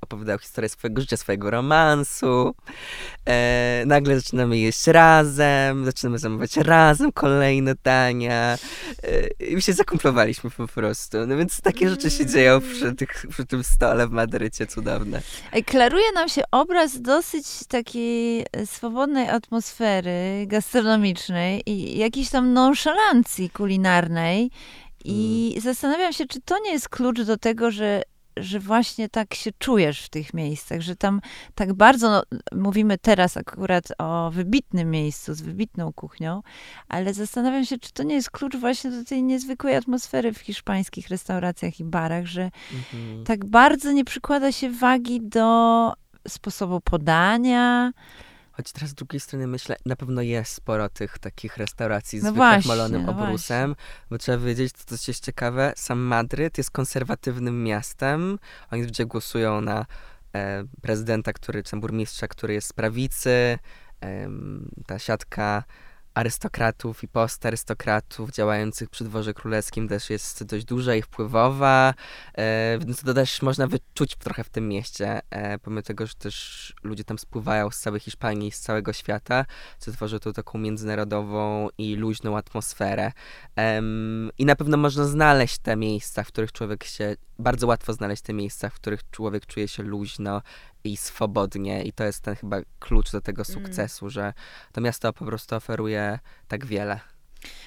[0.00, 2.54] opowiadają historię swojego życia, swojego romansu.
[3.28, 8.58] E, nagle zaczynamy jeść razem, zaczynamy zamawiać razem kolejne pytania
[9.04, 11.26] y, i się zakumplowaliśmy po prostu.
[11.26, 15.22] No więc takie rzeczy się dzieją przy, tych, przy tym stole w Madrycie, cudowne.
[15.66, 24.50] Klaruje nam się obraz dosyć takiej swobodnej atmosfery gastronomicznej i jakiejś tam nonszalancji kulinarnej.
[25.04, 25.62] I mm.
[25.62, 28.02] zastanawiam się, czy to nie jest klucz do tego, że
[28.36, 31.20] że właśnie tak się czujesz w tych miejscach, że tam
[31.54, 32.22] tak bardzo, no,
[32.52, 36.42] mówimy teraz akurat o wybitnym miejscu, z wybitną kuchnią,
[36.88, 41.08] ale zastanawiam się, czy to nie jest klucz właśnie do tej niezwykłej atmosfery w hiszpańskich
[41.08, 43.24] restauracjach i barach, że mhm.
[43.24, 45.92] tak bardzo nie przykłada się wagi do
[46.28, 47.92] sposobu podania,
[48.56, 52.32] Choć teraz z drugiej strony myślę, na pewno jest sporo tych takich restauracji z no
[52.32, 54.06] wykrachmalonym no obrusem, właśnie.
[54.10, 58.38] bo trzeba wiedzieć, to coś jest ciekawe, sam Madryt jest konserwatywnym miastem.
[58.70, 59.86] Oni zwykle głosują na
[60.34, 63.58] e, prezydenta, który, czy burmistrza, który jest z prawicy.
[64.02, 64.28] E,
[64.86, 65.64] ta siatka
[66.16, 71.94] arystokratów i postarystokratów działających przy dworze królewskim też jest dość duża i wpływowa,
[72.34, 76.74] e, więc to też można wyczuć trochę w tym mieście, e, pomimo tego, że też
[76.82, 79.44] ludzie tam spływają z całej Hiszpanii z całego świata,
[79.78, 83.12] co tworzy tu taką międzynarodową i luźną atmosferę.
[84.38, 88.32] I na pewno można znaleźć te miejsca, w których człowiek się, bardzo łatwo znaleźć te
[88.32, 90.42] miejsca, w których człowiek czuje się luźno
[90.86, 93.54] i swobodnie i to jest ten chyba klucz do tego mm.
[93.54, 94.10] sukcesu, mm.
[94.10, 94.32] że
[94.72, 96.18] to miasto po prostu oferuje
[96.48, 97.00] tak wiele.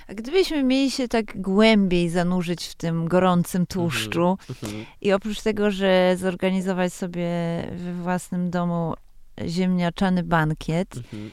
[0.08, 4.86] A gdybyśmy mieli się tak głębiej zanurzyć w tym gorącym tłuszczu mm-hmm.
[5.02, 7.28] i oprócz tego, że zorganizować sobie
[7.72, 8.94] we własnym domu
[9.48, 11.30] ziemniaczany bankiet, mm-hmm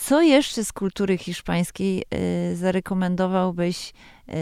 [0.00, 2.04] co jeszcze z kultury hiszpańskiej
[2.52, 3.92] y, zarekomendowałbyś
[4.28, 4.32] y,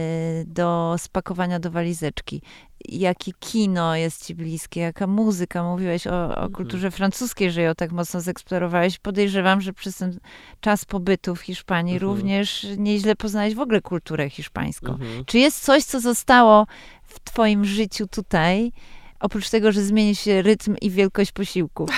[0.46, 2.42] do spakowania do walizeczki?
[2.84, 4.80] Jakie kino jest ci bliskie?
[4.80, 5.62] Jaka muzyka?
[5.62, 6.52] Mówiłeś o, o mhm.
[6.52, 8.98] kulturze francuskiej, że ją tak mocno zeksplorowałeś.
[8.98, 10.18] Podejrzewam, że przez ten
[10.60, 12.12] czas pobytu w Hiszpanii mhm.
[12.12, 14.92] również nieźle poznałeś w ogóle kulturę hiszpańską.
[14.92, 15.24] Mhm.
[15.24, 16.66] Czy jest coś, co zostało
[17.02, 18.72] w twoim życiu tutaj,
[19.20, 21.86] oprócz tego, że zmieni się rytm i wielkość posiłku?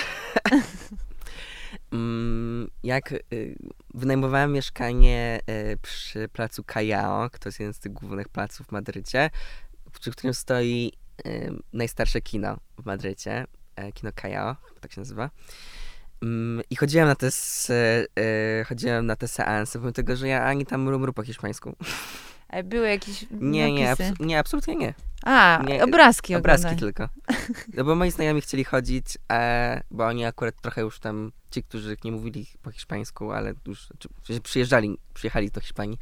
[1.92, 3.56] Mm, jak y,
[3.94, 5.40] wynajmowałem mieszkanie
[5.72, 9.30] y, przy placu Callao, to jest jeden z tych głównych placów w Madrycie,
[9.90, 10.92] przy którym stoi
[11.26, 15.30] y, najstarsze kino w Madrycie, e, kino Callao, tak się nazywa.
[16.22, 17.30] Mm, I chodziłem na te,
[18.68, 21.76] chodziłem na te seanse, pomimo tego, że ja ani tam mru po hiszpańsku.
[22.48, 24.94] A były jakieś Nie, nie, abs nie, absolutnie nie.
[25.24, 27.08] A, nie, obrazki Obrazki tylko.
[27.76, 31.96] No bo moi znajomi chcieli chodzić, e, bo oni akurat trochę już tam, ci, którzy
[32.04, 33.88] nie mówili po hiszpańsku, ale już
[34.22, 35.98] czy, przyjeżdżali, przyjechali do Hiszpanii,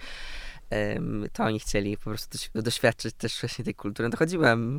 [1.32, 4.08] to oni chcieli po prostu doświadczyć też właśnie tej kultury.
[4.08, 4.78] No to chodziłem.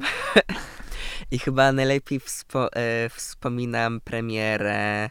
[1.31, 5.09] I chyba najlepiej wspo e, wspominam premierę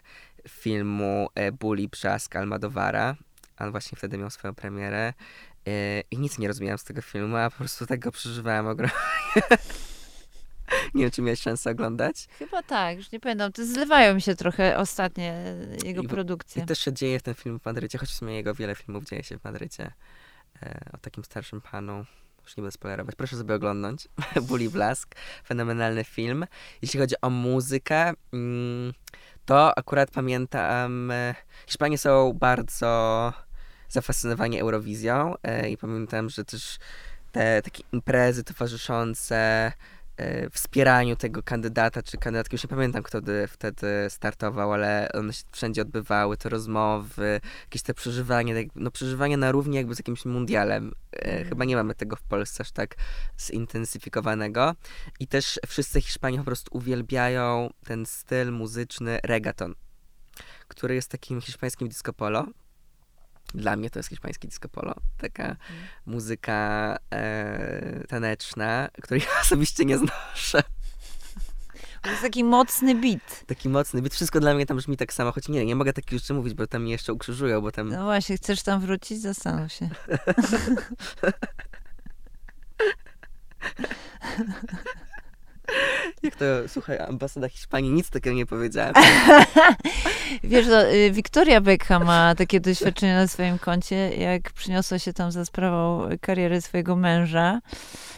[0.49, 3.17] filmu e, Bully Brzask Almadowara.
[3.59, 5.13] On właśnie wtedy miał swoją premierę.
[5.69, 8.97] E, I nic nie rozumiałem z tego filmu, a po prostu tak go przeżywałem ogromnie.
[10.95, 12.29] nie wiem, czy miałeś szansę oglądać.
[12.39, 13.53] Chyba tak, już nie pamiętam.
[13.53, 15.55] To zlewają mi się trochę ostatnie
[15.85, 16.63] jego I, produkcje.
[16.63, 19.05] I też się dzieje w tym filmie w Madrycie, choć w sumie jego wiele filmów
[19.05, 19.93] dzieje się w Madrycie.
[20.63, 22.05] E, o takim starszym panu.
[22.43, 23.15] Już nie będę spoilerować.
[23.17, 24.09] Proszę sobie oglądać.
[24.49, 25.15] Bully Blask.
[25.45, 26.47] Fenomenalny film.
[26.83, 28.93] Jeśli chodzi o muzykę, mm,
[29.47, 31.35] to akurat pamiętam, e,
[31.67, 33.33] Hiszpanie są bardzo
[33.89, 36.79] zafascynowani Eurowizją e, i pamiętam, że też
[37.33, 39.73] te takie imprezy towarzyszące
[40.53, 45.83] wspieraniu tego kandydata czy kandydatki, już nie pamiętam kto wtedy startował, ale one się wszędzie
[45.83, 50.93] odbywały, te rozmowy, jakieś te przeżywanie, tak, no przeżywanie na równi jakby z jakimś mundialem.
[51.13, 51.45] Mm.
[51.49, 52.95] Chyba nie mamy tego w Polsce aż tak
[53.41, 54.75] zintensyfikowanego.
[55.21, 59.75] I też wszyscy Hiszpanie po prostu uwielbiają ten styl muzyczny reggaeton,
[60.69, 62.47] który jest takim hiszpańskim disco polo,
[63.55, 64.95] dla mnie to jest hiszpański disco polo.
[65.19, 65.57] Taka mm.
[66.07, 70.63] muzyka e, taneczna, której ja osobiście nie znoszę.
[72.03, 73.45] To jest taki mocny beat.
[73.47, 74.15] Taki mocny beat.
[74.15, 76.67] Wszystko dla mnie tam brzmi tak samo, choć nie, nie mogę takich rzeczy mówić, bo
[76.67, 77.89] tam mnie jeszcze ukrzyżują, bo tam...
[77.89, 79.21] No właśnie, chcesz tam wrócić?
[79.21, 79.89] Zastanów się.
[86.23, 88.95] Jak to, słuchaj, ambasada Hiszpanii, nic takiego nie powiedziałem.
[90.45, 95.45] Wiesz, no, Victoria Beckham ma takie doświadczenie na swoim koncie, jak przyniosła się tam za
[95.45, 98.18] sprawą kariery swojego męża, y,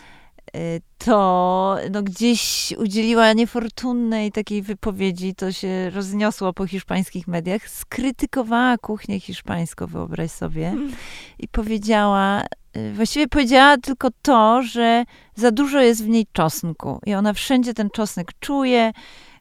[0.98, 9.20] to no, gdzieś udzieliła niefortunnej takiej wypowiedzi, to się rozniosło po hiszpańskich mediach, skrytykowała kuchnię
[9.20, 10.92] hiszpańską, wyobraź sobie, hmm.
[11.38, 12.44] i powiedziała,
[12.76, 17.74] Y, właściwie powiedziała tylko to, że za dużo jest w niej czosnku i ona wszędzie
[17.74, 18.92] ten czosnek czuje,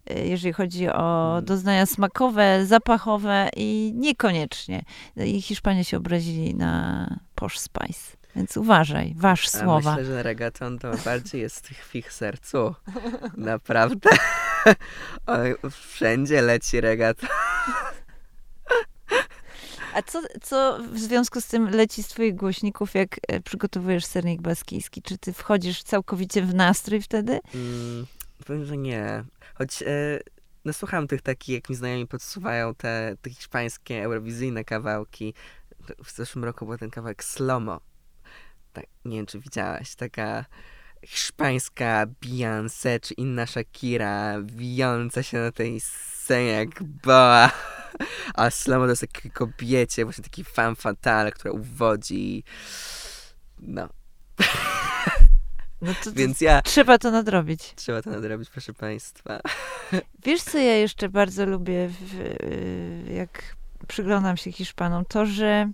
[0.10, 1.46] e, jeżeli chodzi o Mm.
[1.46, 4.84] doznania smakowe, zapachowe i niekoniecznie.
[5.26, 8.19] I Hiszpanie się obrazili na Posh Spice.
[8.36, 9.92] Więc uważaj, waż słowa.
[9.92, 12.76] myślę, że reggaeton to bardziej jest w ich sercu.
[13.38, 14.10] Naprawdę.
[15.28, 17.30] Oj, wszędzie leci reggaeton.
[19.94, 24.42] A co, co w związku z tym leci z twoich głośników, jak e, przygotowujesz sernik
[24.42, 25.02] baskijski?
[25.02, 27.40] Czy ty wchodzisz całkowicie w nastrój wtedy?
[27.56, 28.06] Mm,
[28.46, 29.24] powiem, że nie.
[29.56, 30.20] Choć e,
[30.66, 35.34] no, słucham tych takich, jak mi znajomi podsuwają te, te hiszpańskie, eurowizyjne kawałki.
[36.04, 37.80] W zeszłym roku był ten kawałek Slomo.
[38.74, 39.96] Tak, nie wiem, czy widziałaś.
[39.96, 40.46] Taka
[41.06, 47.52] hiszpańska Beyoncé czy inna Shakira wijąca się na tej scenie jak boa.
[48.34, 52.44] A Slomo to jest takie kobiecie, właśnie taki fan fatale, która uwodzi.
[53.60, 53.90] No,
[55.82, 57.74] No to, więc ja trzeba to nadrobić.
[57.76, 59.40] trzeba to nadrobić, proszę państwa.
[60.26, 62.14] Wiesz, co ja jeszcze bardzo lubię, w,
[63.14, 63.56] jak
[63.88, 65.06] przyglądam się Hiszpanom?
[65.06, 65.72] To, że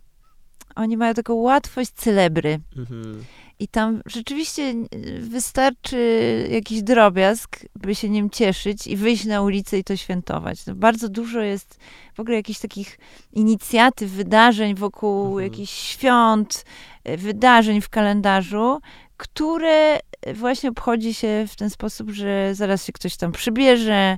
[0.75, 2.59] oni mają taką łatwość celebry.
[2.77, 3.23] Mhm.
[3.59, 9.77] I tam rzeczywiście y, wystarczy jakiś drobiazg, by się nim cieszyć i wyjść na ulicę
[9.77, 10.65] i to świętować.
[10.65, 11.79] No bardzo dużo jest
[12.13, 12.99] w ogóle jakichś takich
[13.33, 15.43] inicjatyw, wydarzeń wokół Mhm.
[15.43, 16.65] jakichś świąt,
[17.09, 18.79] y, wydarzeń w kalendarzu,
[19.17, 19.99] które
[20.33, 24.17] właśnie obchodzi się w ten sposób, że zaraz się ktoś tam przybierze,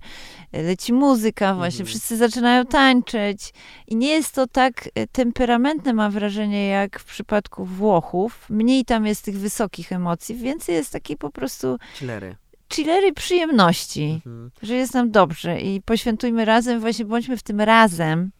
[0.56, 1.88] y, leci muzyka, właśnie Mhm.
[1.88, 3.54] wszyscy zaczynają tańczyć.
[3.88, 8.46] I nie jest to tak e, temperamentne, mam wrażenie, jak w przypadku Włochów.
[8.50, 12.36] Mniej tam jest tych wysokich emocji, więcej jest takiej po prostu Chillery.
[12.74, 14.52] chillery przyjemności, Mhm.
[14.62, 18.32] że jest nam dobrze i poświętujmy razem, właśnie bądźmy w tym razem.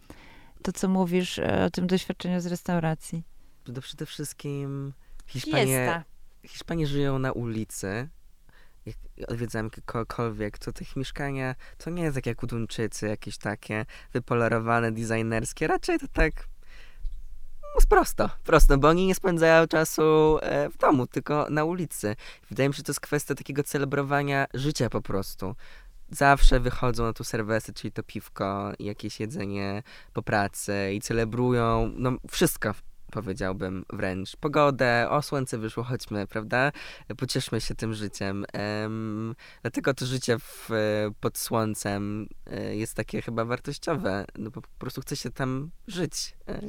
[0.62, 3.22] To, co mówisz e, o tym doświadczeniu z restauracji.
[3.74, 4.92] To przede wszystkim
[5.26, 6.04] Hiszpanie, Fiesta.
[6.48, 8.08] Hiszpanie żyją na ulicy.
[8.86, 8.96] Jak
[9.30, 14.92] odwiedzam kogokolwiek, to tych mieszkania to nie jest tak jak u Duńczycy, jakieś takie wypolerowane,
[14.92, 15.66] designerskie.
[15.66, 16.48] Raczej to tak
[17.74, 22.16] no, prosto, prosto, bo oni nie spędzają czasu e, w domu, tylko na ulicy.
[22.50, 25.54] Wydaje mi się, że to jest kwestia takiego celebrowania życia po prostu.
[26.10, 29.82] Zawsze wychodzą na tu serwesy, czyli to piwko, jakieś jedzenie
[30.12, 32.74] po pracy i celebrują, no wszystko
[33.10, 34.36] powiedziałbym wręcz.
[34.36, 36.72] Pogodę, o słońce wyszło, chodźmy, prawda?
[37.16, 38.44] Pocieszmy się tym życiem.
[38.52, 40.68] Em, dlatego to życie w,
[41.20, 46.34] pod słońcem e, jest takie chyba wartościowe, no po prostu chce się tam żyć.
[46.48, 46.60] E,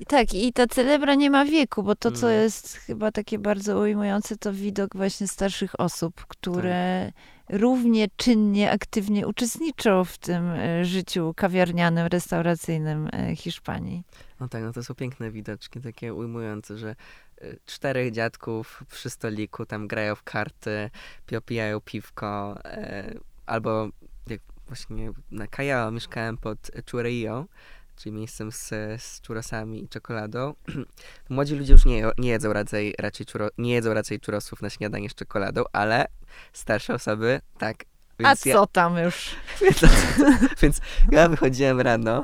[0.00, 2.42] I tak, i ta celebra nie ma wieku, bo to, co Mm.
[2.42, 7.12] jest chyba takie bardzo ujmujące, to widok właśnie starszych osób, które
[7.48, 14.02] równie czynnie, aktywnie uczestniczą w tym e, życiu kawiarnianym, restauracyjnym Hiszpanii.
[14.44, 19.66] No tak, no to są piękne widoczki, takie ujmujące, że e, czterech dziadków przy stoliku
[19.66, 20.90] tam grają w karty,
[21.26, 23.14] pi- pijają piwko, e,
[23.46, 23.88] albo
[24.26, 27.46] jak właśnie na Callao mieszkałem pod Churreio,
[27.96, 28.68] czyli miejscem z,
[29.02, 30.54] z churrosami i czekoladą.
[31.28, 35.10] Młodzi ludzie już nie, nie jedzą raczej, raczej churro, nie jedzą raczej churrosów na śniadanie
[35.10, 36.06] z czekoladą, ale
[36.52, 37.84] starsze osoby tak.
[38.18, 39.30] A Więc ja, co tam już?
[39.60, 39.80] Więc,
[40.62, 40.80] więc
[41.12, 42.22] ja wychodziłem rano,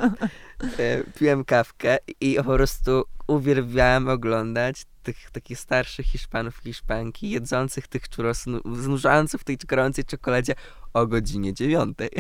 [1.19, 8.47] piłem kawkę i po prostu uwielbiałem oglądać tych takich starszych Hiszpanów Hiszpanki jedzących tych churros,
[8.47, 10.55] nu- znurzających w tej gorącej czekoladzie
[10.95, 12.11] o godzinie dziewiątej.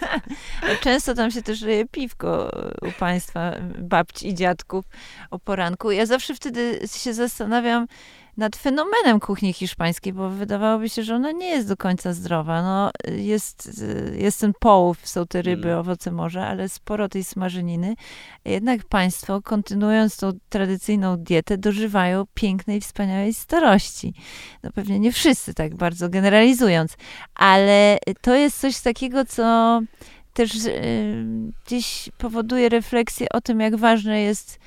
[0.84, 2.50] Często tam się też leje piwko
[2.82, 4.84] u państwa, babci i dziadków
[5.30, 5.90] o poranku.
[5.90, 7.86] Ja zawsze wtedy się zastanawiam
[8.38, 12.62] nad fenomenem kuchni hiszpańskiej, bo wydawałoby się, że ona nie jest do końca zdrowa.
[12.62, 13.82] No, jest,
[14.16, 15.80] jest ten połów, są te ryby, Mm.
[15.80, 17.94] owoce morza, ale sporo tej smażeniny.
[18.44, 24.14] Jednak państwo, kontynuując tą tradycyjną dietę, dożywają pięknej, wspaniałej starości.
[24.62, 26.96] No pewnie nie wszyscy, tak bardzo generalizując,
[27.34, 29.80] ale to jest coś takiego, co
[30.34, 31.24] też y,
[31.66, 34.58] gdzieś powoduje refleksję o tym, jak ważne jest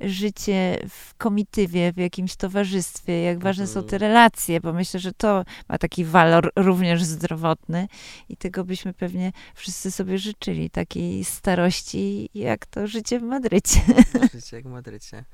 [0.00, 4.00] życie w komitywie, w jakimś towarzystwie, jak ważne są te Mhm.
[4.02, 7.88] relacje, bo myślę, że to ma taki walor również zdrowotny
[8.28, 13.80] i tego byśmy pewnie wszyscy sobie życzyli, takiej starości, jak to życie w Madrycie.
[14.34, 15.24] Życie jak w Madrycie.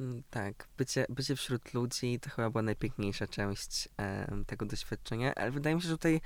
[0.00, 5.50] Mm, tak, bycie, bycie wśród ludzi to chyba była najpiękniejsza część em, tego doświadczenia, ale
[5.50, 6.20] wydaje mi się, że tutaj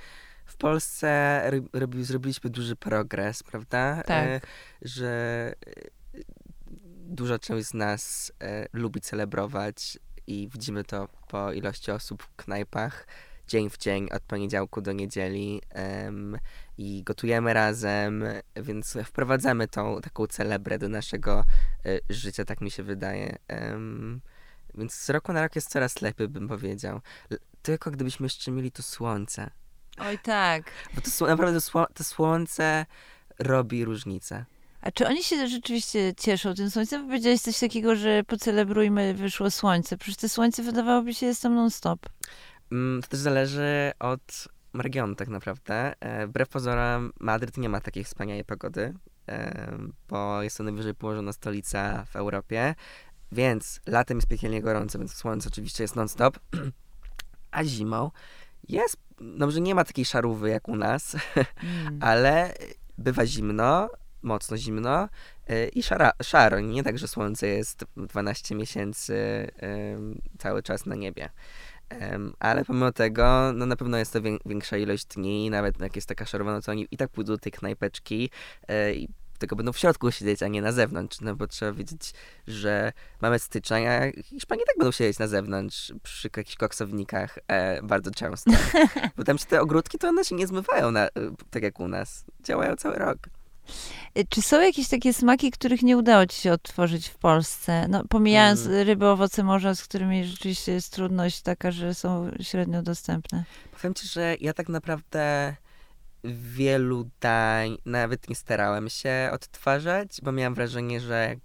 [0.45, 4.03] w Polsce ro- robi, zrobiliśmy duży progres, prawda?
[4.03, 4.27] Tak.
[4.27, 4.41] E,
[4.81, 5.53] że
[7.11, 13.07] duża część z nas e, lubi celebrować i widzimy to po ilości osób w knajpach
[13.47, 16.37] dzień w dzień, od poniedziałku do niedzieli em,
[16.77, 18.23] i gotujemy razem,
[18.55, 21.43] więc wprowadzamy tą taką celebrę do naszego
[21.85, 23.37] e, życia, tak mi się wydaje.
[23.47, 24.21] Em,
[24.75, 27.01] więc z roku na rok jest coraz lepiej, bym powiedział.
[27.61, 29.49] Tylko gdybyśmy jeszcze mieli to słońce.
[29.97, 30.63] Oj tak.
[30.95, 31.59] Bo to naprawdę
[31.93, 32.85] to słońce
[33.39, 34.45] robi różnicę.
[34.81, 37.07] A czy oni się rzeczywiście cieszą tym słońcem?
[37.07, 39.97] Powiedziałeś coś takiego, że pocelebrujmy, wyszło słońce.
[39.97, 42.09] Przecież to słońce wydawałoby się jest tam non-stop.
[42.71, 45.93] Mm, to też zależy od regionu tak naprawdę.
[45.99, 48.93] E, wbrew pozorom Madryt nie ma takiej wspaniałej pogody,
[49.29, 49.77] e,
[50.09, 52.75] bo jest to najwyżej położona stolica w Europie,
[53.31, 56.39] więc latem jest piekielnie gorąco, więc słońce oczywiście jest non-stop,
[57.51, 58.11] a zimą
[58.69, 61.99] jest, no może nie ma takiej szarówy jak u nas, mm.
[62.01, 62.53] ale
[62.97, 63.89] bywa zimno,
[64.23, 65.09] mocno zimno
[65.49, 66.59] yy, i szara, szaro.
[66.59, 69.47] Nie tak, że słońce jest 12 miesięcy
[70.37, 71.29] cały czas na niebie.
[72.39, 76.25] Ale pomimo tego, no na pewno jest to większa ilość dni, nawet jak jest taka
[76.25, 78.29] szarowa, no to oni i tak pójdą do tej knajpeczki
[78.69, 79.07] yy, i
[79.41, 82.13] tylko będą w środku siedzieć, a nie na zewnątrz, no bo trzeba wiedzieć,
[82.47, 88.11] że mamy styczeń, a Hiszpanie tak będą siedzieć na zewnątrz przy jakichś koksownikach e, bardzo
[88.11, 88.51] często.
[89.17, 91.07] Bo tam te ogródki, to one się nie zmywają na,
[91.49, 92.25] tak jak u nas.
[92.43, 93.17] Działają cały rok.
[94.17, 97.87] Y, czy są jakieś takie smaki, których nie udało ci się odtworzyć w Polsce?
[97.87, 98.87] No, pomijając hmm.
[98.87, 103.43] ryby, owoce morza, z którymi rzeczywiście jest trudność taka, że są średnio dostępne.
[103.71, 105.55] Powiem ci, że ja tak naprawdę
[106.23, 111.35] wielu dań nawet nie starałem się odtwarzać, bo miałam wrażenie, że,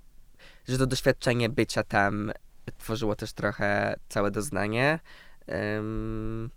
[0.69, 2.33] że to doświadczenie bycia tam
[2.79, 4.99] tworzyło też trochę całe doznanie.
[5.49, 6.51] Um,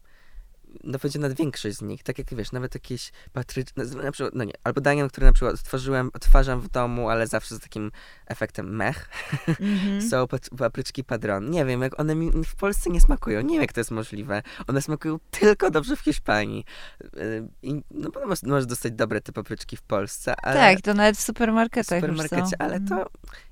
[0.83, 4.43] no będzie nad większość z nich, tak jak wiesz, nawet jakieś patryczne, na przykład, no
[4.43, 7.91] nie, albo dania, które na przykład odtworzyłem, odtwarzam w domu, ale zawsze z takim
[8.27, 9.09] efektem mech,
[9.47, 10.01] mm-hmm.
[10.09, 10.25] są
[10.57, 11.49] papryczki padron.
[11.49, 14.41] Nie wiem, jak one mi w Polsce nie smakują, nie wiem jak to jest możliwe.
[14.67, 16.65] One smakują tylko dobrze w Hiszpanii.
[17.17, 20.55] Y, I, no bo możesz, możesz dostać dobre te papryczki w Polsce, ale...
[20.55, 23.07] Tak, to nawet w supermarketach W supermarkecie, ale to mhm.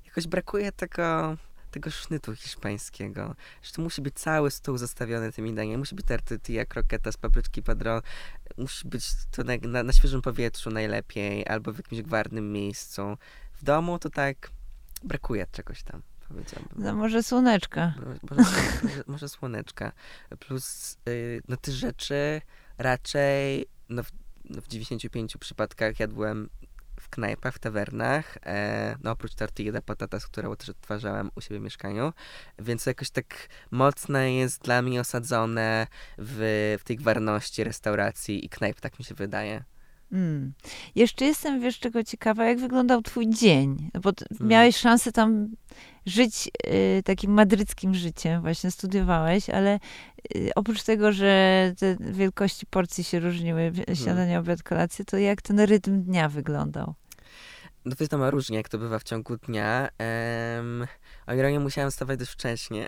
[0.06, 1.36] jakoś brakuje tego
[1.70, 3.34] tego sznytu hiszpańskiego.
[3.62, 5.76] Że to musi być cały stół zastawiony tymi daniami.
[5.76, 8.00] Musi być tortilla, kroketa z papryczki padron.
[8.58, 13.02] Musi być to na, na, na, świeżym powietrzu najlepiej, albo w jakimś gwarnym miejscu.
[13.52, 14.50] W domu to tak
[15.04, 16.02] brakuje czegoś tam.
[16.28, 16.68] Powiedziałbym.
[16.76, 17.94] No może słoneczka.
[18.06, 19.92] Może, może, może słoneczka.
[20.38, 22.40] Plus yy, no te rzeczy
[22.78, 24.10] raczej no w,
[24.44, 26.48] no w 95 przypadkach jadłem
[27.00, 31.60] w knajpach, w tawernach, e, no oprócz tortilla de patatas, którą też odtwarzałem u siebie
[31.60, 32.12] w mieszkaniu,
[32.58, 35.86] więc jakoś tak mocno jest dla mnie osadzone
[36.18, 39.64] w, w tej gwarności restauracji i knajp, tak mi się wydaje.
[40.12, 40.52] Mm.
[40.94, 44.50] Jeszcze jestem, wiesz, czego ciekawa, jak wyglądał twój dzień, bo mm.
[44.50, 45.48] miałeś szansę tam
[46.06, 46.50] żyć
[46.98, 49.78] y, takim madryckim życiem, właśnie studiowałeś, ale
[50.36, 53.96] y, oprócz tego, że te wielkości porcji się różniły, mm.
[53.96, 56.94] śniadanie, obiad, kolację, to jak ten rytm dnia wyglądał?
[57.84, 59.88] No to jest tam różnie, jak to bywa w ciągu dnia.
[60.56, 60.86] Um,
[61.26, 62.86] o ironię musiałem wstawać dość wcześnie,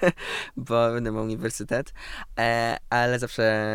[0.56, 1.92] bo będę miał uniwersytet,
[2.38, 3.70] e, ale zawsze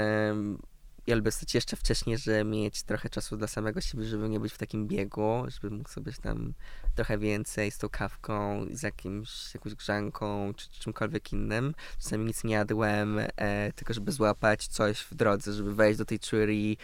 [1.08, 4.54] ja lubię stać jeszcze wcześniej, żeby mieć trochę czasu dla samego siebie, żeby nie być
[4.54, 6.54] w takim biegu, żeby mógł sobie tam
[6.96, 11.76] trochę więcej z tą kawką, z jakimś, jakąś grzanką, czy, czy czymkolwiek innym.
[12.00, 16.20] Czasami nic nie jadłem, e, tylko żeby złapać coś w drodze, żeby wejść do tej
[16.30, 16.78] churii.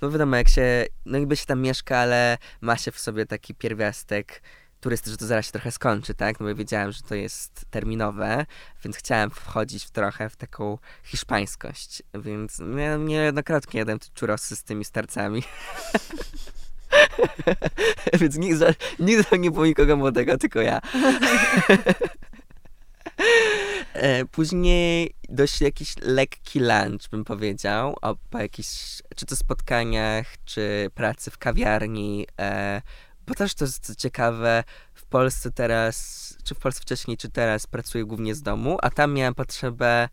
[0.00, 3.54] No wiadomo, jak się, no niby się tam mieszka, ale ma się w sobie taki
[3.54, 4.42] pierwiastek
[4.84, 6.40] turysty, że to zaraz się trochę skończy, tak?
[6.40, 8.46] No bo wiedziałem, że to jest terminowe,
[8.84, 14.62] więc chciałem wchodzić w trochę w taką hiszpańskość, więc nie, niejednokrotnie jadłem te churrosy z
[14.62, 15.42] tymi starcami.
[18.20, 20.80] więc nigdy, nigdy nie było nikogo młodego, tylko ja.
[23.94, 30.90] E, później dość jakiś lekki lunch, bym powiedział, o, po jakichś, czy to spotkaniach, czy
[30.94, 32.82] pracy w kawiarni, e,
[33.26, 34.64] bo też to jest ciekawe,
[34.94, 39.12] w Polsce teraz, czy w Polsce wcześniej, czy teraz pracuję głównie z domu, a tam
[39.12, 40.08] miałem potrzebę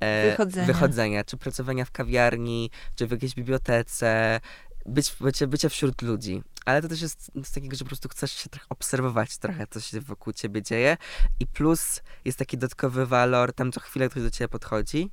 [0.00, 0.66] e, wychodzenia.
[0.66, 4.40] wychodzenia, czy pracowania w kawiarni, czy w jakiejś bibliotece,
[4.86, 6.42] być, bycie, bycie wśród ludzi.
[6.64, 9.80] Ale to też jest z takiego, że po prostu chcesz się trochę obserwować trochę, co
[9.80, 10.96] się wokół ciebie dzieje.
[11.40, 15.10] I plus jest taki dodatkowy walor, tam co chwilę ktoś do ciebie podchodzi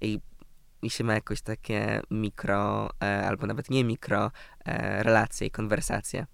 [0.00, 0.20] i,
[0.82, 4.30] i się ma jakoś takie mikro, e, albo nawet nie mikro,
[4.64, 6.26] e, relacje i konwersacje.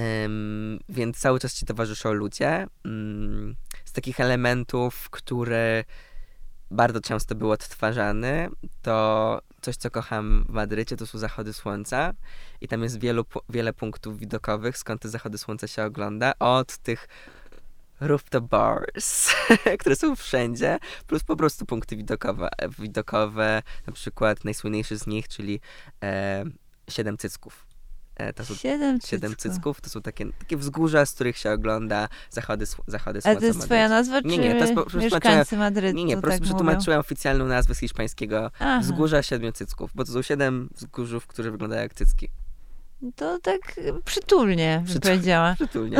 [0.00, 2.66] Um, więc cały czas ci towarzyszą ludzie.
[2.84, 5.84] Um, z takich elementów, które
[6.70, 8.48] bardzo często były odtwarzane,
[8.82, 12.12] to coś, co kocham w Madrycie, to są zachody słońca.
[12.60, 16.32] I tam jest wielu, wiele punktów widokowych, skąd te zachody słońca się ogląda.
[16.38, 17.08] Od tych
[18.00, 19.30] rooftop bars,
[19.80, 22.48] które są wszędzie, plus po prostu punkty widokowe.
[22.78, 25.60] Widokowe, na przykład najsłynniejszy z nich, czyli
[26.02, 26.44] e,
[26.88, 27.69] Siedem Cycków
[28.36, 29.52] to są Siedem siedem cycków.
[29.54, 29.80] cycków.
[29.80, 33.40] To są takie, takie wzgórza, z których się ogląda zachody, zachody słońca.
[33.40, 36.22] to jest twoja nazwa, czy Nie, nie, to jest po mieszkańcy Madrytu Nie, nie, po
[36.22, 38.78] prostu tak przetłumaczyłem oficjalną nazwę z hiszpańskiego Aha.
[38.80, 42.28] wzgórza siedmiu cycków, bo to są siedem wzgórzów, które wyglądają jak cycki.
[43.16, 45.54] To tak e, przytulnie Przytul- powiedziała.
[45.60, 45.96] Przytulnie.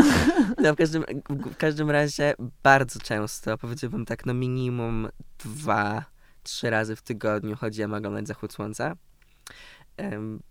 [0.59, 5.09] No, w, każdym, w każdym razie bardzo często, powiedziałbym tak, no minimum
[5.45, 6.05] dwa,
[6.43, 8.95] trzy razy w tygodniu chodziłem oglądać zachód słońca.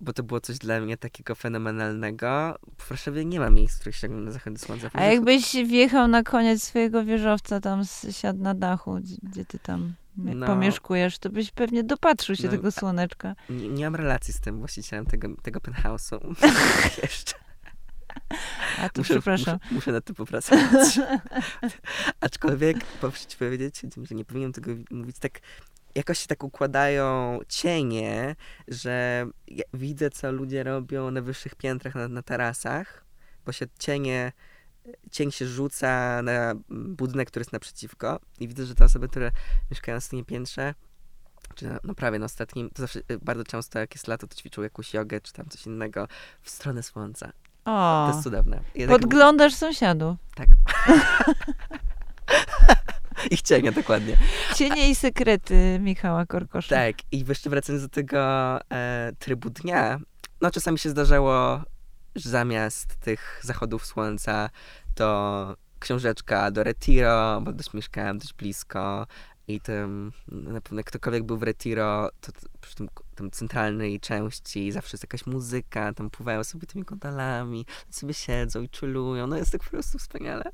[0.02, 2.56] Bo to było coś dla mnie takiego fenomenalnego.
[2.78, 4.90] W Warszawie nie ma miejsc, w których się ogląda zachody słońca.
[4.94, 7.82] A jakbyś wjechał na koniec swojego wieżowca, tam
[8.12, 10.48] siadł na dachu, gdzie, ty tam No.
[10.48, 13.36] pomieszkujesz, to byś pewnie dopatrzył się No, tego słoneczka.
[13.50, 16.36] Nie, nie mam relacji z tym właścicielem tego, tego penthouse'u.
[17.04, 17.34] Jeszcze.
[18.80, 19.60] A to Muszę, przepraszam.
[19.64, 21.00] Muszę, muszę nad tym popracować.
[22.22, 25.40] Aczkolwiek, muszę ci powiedzieć, że nie powinienem tego mówić tak,
[25.96, 28.36] jakoś się tak układają cienie,
[28.68, 33.06] że ja widzę, co ludzie robią na wyższych piętrach, na, na tarasach,
[33.46, 34.32] bo się cienie,
[35.12, 39.32] cień się rzuca na mm, budynek, który jest naprzeciwko i widzę, że te osoby, które
[39.72, 40.74] mieszkają na ostatnim piętrze,
[41.56, 44.36] czy na, no prawie na ostatnim, to zawsze y, bardzo często jak jest lato, to
[44.36, 46.08] ćwiczą jakąś jogę, czy tam coś innego
[46.42, 47.32] w stronę słońca.
[47.64, 48.62] To O, jest cudowne.
[48.76, 50.18] Ja tak- podglądasz sąsiadów.
[50.36, 50.48] tak.
[53.32, 54.18] Ich cienia, dokładnie.
[54.56, 56.76] Cienie i sekrety Michała Korkosza.
[56.76, 58.20] Tak, i jeszcze wracając do tego
[58.72, 60.00] e, trybu dnia,
[60.42, 61.62] no czasami się zdarzało,
[62.16, 64.50] że zamiast tych zachodów słońca
[64.96, 69.08] to książeczka do Retiro, bo też mieszkałem dość blisko
[69.48, 72.90] i tym, no, na pewno jak ktokolwiek był w Retiro, to przy tym,
[73.20, 78.70] tym centralnej części zawsze jest jakaś muzyka, tam pływają sobie tymi gondolami, sobie siedzą i
[78.72, 80.52] chillują, no jest tak po prostu wspaniale.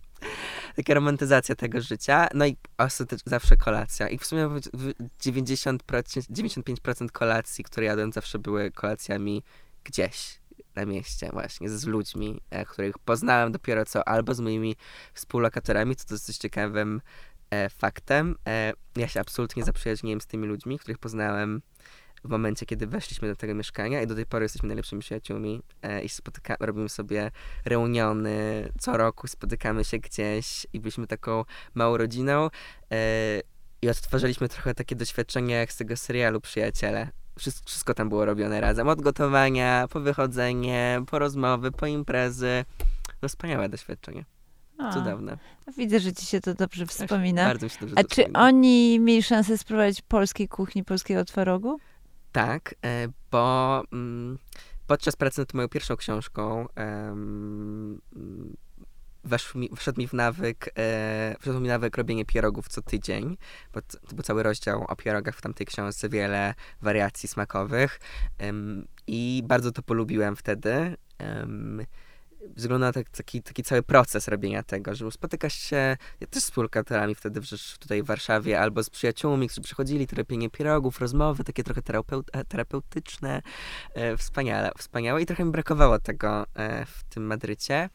[0.75, 4.09] Taka romantyzacja tego życia, no i ostatecznie zawsze kolacja.
[4.09, 9.43] I w sumie w- w 90%, 95% kolacji, które jadłem, zawsze były kolacjami
[9.83, 10.39] gdzieś
[10.75, 14.75] na mieście właśnie, z ludźmi, e, których poznałem dopiero co, albo z moimi
[15.13, 17.01] współlokatorami, co to jest dość ciekawym
[17.49, 18.35] e, faktem.
[18.47, 21.61] E, ja się absolutnie zaprzyjaźniłem z tymi ludźmi, których poznałem
[22.25, 26.03] w momencie, kiedy weszliśmy do tego mieszkania i do tej pory jesteśmy najlepszymi przyjaciółmi e,
[26.03, 27.31] i spotyka- robimy sobie
[27.65, 32.49] reuniony, co roku spotykamy się gdzieś i byliśmy taką małą rodziną
[32.91, 32.97] e,
[33.81, 37.09] i odtwarzaliśmy trochę takie doświadczenia jak z tego serialu Przyjaciele.
[37.65, 42.65] Wszystko, tam było robione razem, od gotowania, po wychodzenie, po rozmowy, po imprezy.
[43.21, 44.25] No wspaniałe doświadczenie,
[44.79, 45.37] O, cudowne.
[45.77, 47.45] Widzę, że ci się to dobrze wspomina.
[47.45, 48.39] Bardzo mi się dobrze A czy wspomina.
[48.41, 51.77] oni mieli szansę spróbować polskiej kuchni, polskiego twarogu?
[52.35, 54.37] Tak, e, bo mm,
[54.87, 58.01] podczas pracy nad moją pierwszą książką mm,
[59.23, 63.37] weszł mi, wszedł mi w nawyk, e, wszedł mi nawyk robienie pierogów co tydzień,
[63.73, 67.99] bo to był cały rozdział o pierogach w tamtej książce, wiele wariacji smakowych
[69.07, 70.97] i bardzo to polubiłem wtedy.
[71.17, 71.85] em,
[72.79, 77.15] na tak, taki, taki cały proces robienia tego, że spotykasz się ja też z współlokatorami
[77.15, 77.41] wtedy
[77.79, 82.29] tutaj w Warszawie, albo z przyjaciółmi, którzy przychodzili, to robienie pierogów, rozmowy, takie trochę terapeut,
[82.33, 83.41] e, terapeutyczne,
[83.93, 87.89] e, wspaniale, wspaniałe i trochę mi brakowało tego e, w tym Madrycie,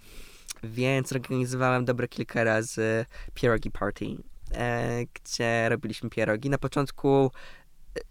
[0.63, 4.07] więc organizowałem dobre kilka razy pierogi party,
[4.55, 6.51] e, gdzie robiliśmy pierogi.
[6.51, 7.31] Na początku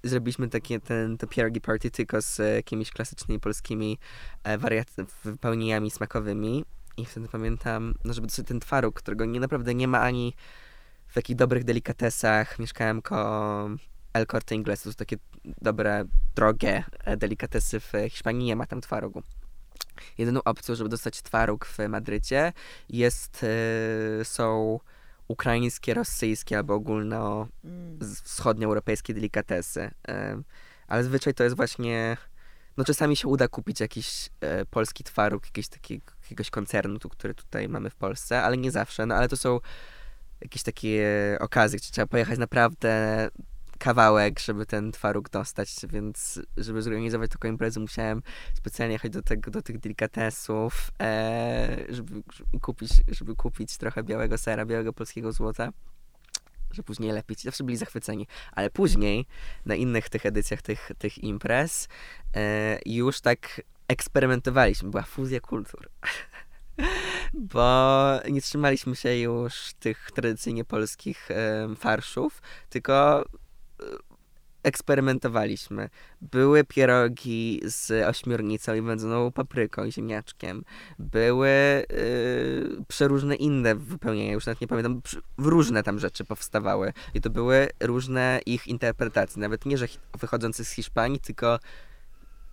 [0.04, 3.98] zrobiliśmy takie ten, to pierogi party tylko z jakimiś klasycznymi polskimi
[4.44, 6.66] e, wariat- wypełnieniami smakowymi
[6.98, 10.34] i wtedy pamiętam, no żeby dostać ten twaróg, którego nie naprawdę nie ma ani
[11.08, 12.60] w takich dobrych delikatesach.
[12.60, 13.70] Mieszkałem koło
[14.14, 15.18] El Corte Inglés, to są takie
[15.62, 16.06] dobre,
[16.36, 19.24] drogie e, delikatesy w Hiszpanii, nie ma tam twarogu.
[20.18, 22.54] Jedyną opcją, żeby dostać twaróg w Madrycie
[22.90, 23.46] jest,
[24.22, 24.80] e, są
[25.30, 27.48] ukraińskie, rosyjskie albo ogólno
[28.02, 29.92] z- wschodnioeuropejskie delikatesy.
[30.08, 30.42] E,
[30.88, 32.18] ale zazwyczaj to jest właśnie.
[32.78, 37.34] No czasami się uda kupić jakiś e, polski twaróg, jakiś taki, jakiegoś koncernu, tu, który
[37.34, 39.06] tutaj mamy w Polsce, ale nie zawsze.
[39.06, 39.60] No ale to są
[40.42, 41.06] jakieś takie
[41.40, 43.30] okazje, gdzie trzeba pojechać naprawdę
[43.80, 48.22] kawałek, żeby ten twaróg dostać, więc żeby zorganizować taką imprezę musiałem
[48.54, 54.38] specjalnie jechać do, tego, do tych delikatesów, e, żeby, żeby, kupić, żeby kupić trochę białego
[54.38, 55.70] sera, białego polskiego złota
[56.72, 57.44] że później lepić.
[57.44, 58.28] Zawsze byli zachwyceni.
[58.52, 59.26] Ale później,
[59.66, 61.88] na innych tych edycjach tych, tych imprez,
[62.36, 64.90] e, już tak eksperymentowaliśmy.
[64.90, 65.90] Była fuzja kultur.
[67.54, 73.49] Bo nie trzymaliśmy się już tych tradycyjnie polskich em, farszów, tylko e,
[74.64, 75.90] eksperymentowaliśmy.
[76.22, 80.64] Były pierogi z ośmiornicą i wędzoną papryką i ziemniaczkiem.
[81.00, 85.02] Były y, przeróżne inne wypełnienia, już nawet nie pamiętam,
[85.38, 86.94] różne tam rzeczy powstawały.
[87.14, 89.88] I to były różne ich interpretacje, nawet nie, że
[90.20, 91.60] wychodzące z Hiszpanii, tylko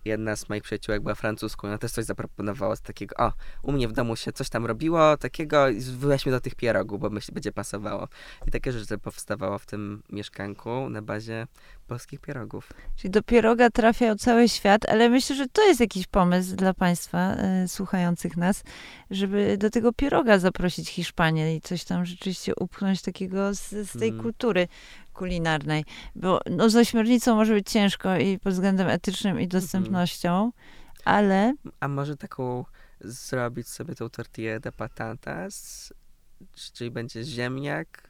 [0.07, 3.31] jedna z moich przyjaciółek była francuską, ona też coś zaproponowała z takiego, o,
[3.61, 7.09] u mnie w domu się coś tam robiło takiego i weźmy do tych pierogów, bo
[7.09, 8.07] myślę, będzie pasowało.
[8.47, 11.47] I takie rzeczy powstawało w tym mieszkanku na bazie
[11.87, 12.69] polskich pierogów.
[12.95, 17.35] Czyli do pieroga trafia cały świat, ale myślę, że to jest jakiś pomysł dla Państwa
[17.63, 18.63] y, słuchających nas,
[19.11, 24.09] żeby do tego pieroga zaprosić Hiszpanię i coś tam rzeczywiście upchnąć takiego z, z tej
[24.09, 24.21] mm.
[24.21, 24.67] kultury
[25.17, 25.85] kulinarnej.
[26.15, 29.61] Bo no, z ośmiornicą może być ciężko i pod względem etycznym i mhm.
[29.61, 30.51] dostępnością, mm.
[31.05, 31.53] ale...
[31.79, 32.65] A może taką
[33.01, 35.93] zrobić sobie tą tortillę de patatas,
[36.73, 38.09] czyli będzie ziemniak,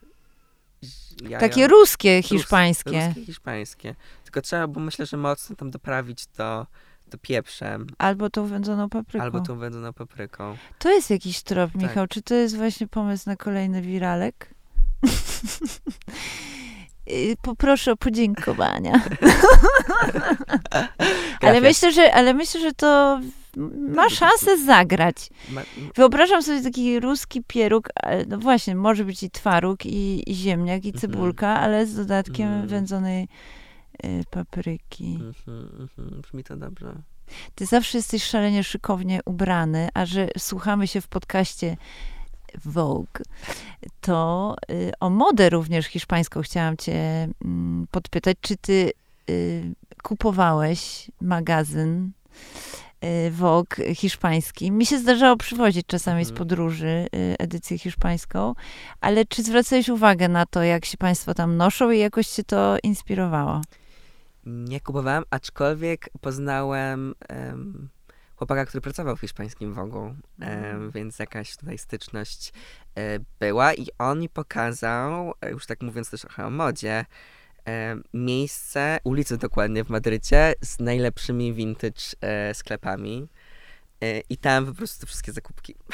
[1.21, 1.39] jaja.
[1.39, 3.05] Takie ruskie, hiszpańskie.
[3.07, 3.95] ruskie, hiszpańskie.
[4.23, 6.67] Tylko trzeba, bo myślę, że mocno tam doprawić to,
[7.09, 7.87] to pieprzem.
[7.97, 9.23] Albo tą wędzoną papryką.
[9.23, 10.57] Albo tą wędzoną papryką.
[10.79, 11.81] To jest jakiś trop, tak.
[11.81, 12.07] Michał.
[12.07, 14.53] Czy to jest właśnie pomysł na kolejny wiralek?
[17.41, 19.01] Poproszę o podziękowania.
[21.41, 23.19] ale myślę, że, ale myślę, że to
[23.89, 25.29] ma szansę zagrać.
[25.95, 27.89] Wyobrażam sobie taki ruski pieróg,
[28.27, 31.01] no właśnie, może być i twaróg, i, i ziemniak, i mhm.
[31.01, 32.67] cebulka, ale z dodatkiem mm.
[32.67, 33.27] wędzonej
[34.05, 35.19] y, papryki.
[35.19, 36.95] -hmm, Brzmi to dobrze.
[37.55, 41.77] Ty zawsze jesteś szalenie szykownie ubrany, a że słuchamy się w podcaście
[42.65, 43.23] Vogue,
[44.01, 48.37] to y, o modę również hiszpańską chciałam cię mm, podpytać.
[48.41, 48.91] Czy ty
[49.29, 52.11] y, kupowałeś magazyn
[53.03, 54.71] Y, Vogue hiszpański.
[54.71, 56.37] Mi się zdarzało przywozić czasami z mhm.
[56.37, 57.07] podróży
[57.39, 58.55] edycję hiszpańską,
[59.01, 62.77] ale czy zwracałeś uwagę na to, jak się państwo tam noszą i jakoś cię to
[62.83, 63.61] inspirowało?
[64.45, 67.89] Nie kupowałem, aczkolwiek poznałem um,
[68.37, 70.91] chłopaka, który pracował w hiszpańskim um, mm.
[70.91, 72.53] więc jakaś tutaj styczność
[72.95, 77.05] um, była i on mi pokazał, e, już tak mówiąc też trochę o modzie,
[77.67, 83.27] e, miejsce, ulicę dokładnie w Madrycie z najlepszymi vintage e, sklepami.
[84.01, 85.75] E, I tam po prostu wszystkie zakupki.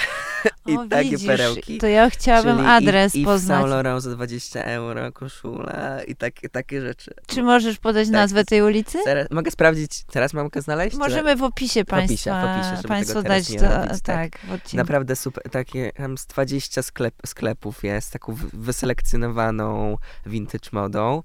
[0.68, 1.78] I o, takie widzisz, perełki.
[1.78, 3.58] To ja chciałabym Czyli adres i, i poznać.
[3.58, 7.14] I Saint Laurent za 20 euro, koszula i tak, takie rzeczy.
[7.28, 8.98] Czy możesz podać tak, nazwę tej ulicy?
[9.04, 10.98] Teraz, mogę sprawdzić, teraz mam go znaleźć?
[10.98, 15.16] Możemy w opisie państwa, w opisie, w opisie państwo dać to, robić, tak, tak Naprawdę
[15.16, 21.24] super, takie tam z 20 sklep, sklepów jest, taką wyselekcjonowaną vintage modą.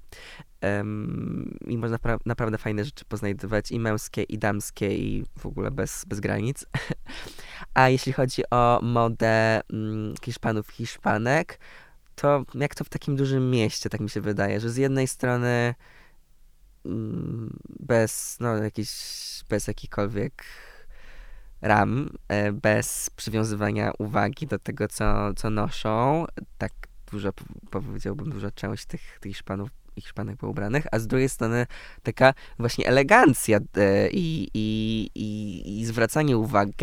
[0.61, 5.71] Um, I można pra- naprawdę fajne rzeczy poznajdować i męskie, i damskie, i w ogóle
[5.71, 6.65] bez, bez granic.
[7.73, 11.59] A jeśli chodzi o modę mm, Hiszpanów, Hiszpanek,
[12.15, 15.75] to jak to w takim dużym mieście, tak mi się wydaje, że z jednej strony
[16.85, 18.89] mm, bez, no, jakiś,
[19.49, 20.43] bez jakichkolwiek
[21.61, 26.25] ram, e, bez przywiązywania uwagi do tego, co, co noszą,
[26.57, 26.71] tak
[27.11, 27.29] dużo,
[27.71, 31.65] powiedziałbym, duża część tych, tych Hiszpanów i Hiszpanek poubranych, a z drugiej strony
[32.03, 36.73] taka właśnie elegancja e, i, i, i, i zwracanie uwagi,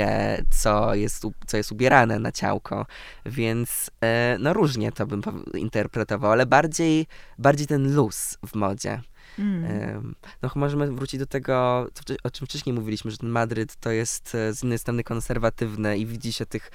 [0.50, 2.86] co jest, co jest ubierane na ciałko,
[3.26, 5.22] więc e, no różnie to bym
[5.54, 7.07] interpretował, ale bardziej,
[7.38, 9.00] bardziej ten luz w modzie.
[9.38, 10.14] Mm.
[10.42, 11.86] No możemy wrócić do tego,
[12.24, 16.07] o czym wcześniej mówiliśmy, że ten Madryt to jest e, z jednej strony konserwatywne i
[16.07, 16.70] widzi się tych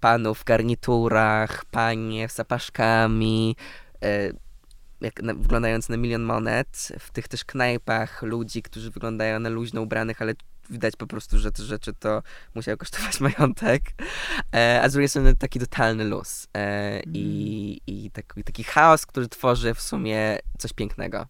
[0.00, 3.56] panów w garniturach, panie z zapaszkami,
[5.00, 9.82] jak na, wyglądający na milion monet, w tych też knajpach ludzi, którzy wyglądają na luźno
[9.82, 10.34] ubranych, ale
[10.70, 12.22] widać po prostu, że te rzeczy to
[12.54, 13.82] musiały kosztować majątek,
[14.54, 17.02] e, a z drugiej strony taki totalny luz e, mm.
[17.14, 21.26] i, i taki, taki chaos, który tworzy w sumie coś pięknego.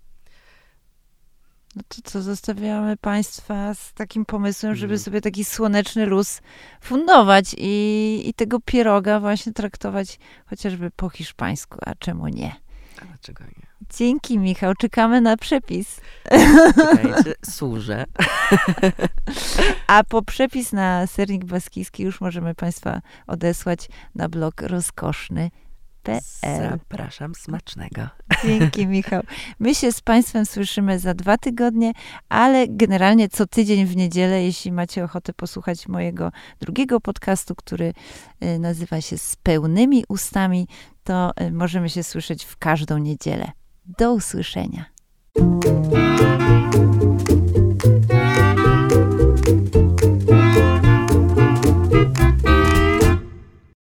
[1.76, 5.04] No to co, zostawiamy Państwa z takim pomysłem, żeby mm.
[5.04, 6.40] sobie taki słoneczny luz
[6.80, 12.67] fundować i, i tego pieroga właśnie traktować chociażby po hiszpańsku, a czemu nie?
[13.02, 13.66] A dlaczego nie?
[13.96, 14.74] Dzięki, Michał.
[14.74, 16.00] Czekamy na przepis.
[16.74, 18.04] Czekajcie, służę.
[19.86, 25.50] A po przepis na sernik baskijski już możemy Państwa odesłać na blog rozkoszny.
[26.70, 28.08] Zapraszam smacznego.
[28.44, 29.22] Dzięki, Michał.
[29.58, 31.92] My się z Państwem słyszymy za dwa tygodnie,
[32.28, 37.92] ale generalnie co tydzień w niedzielę, jeśli macie ochotę posłuchać mojego drugiego podcastu, który
[38.42, 40.68] y, nazywa się Z pełnymi ustami,
[41.08, 43.52] to y, możemy się słyszeć w każdą niedzielę.
[43.98, 44.84] Do usłyszenia.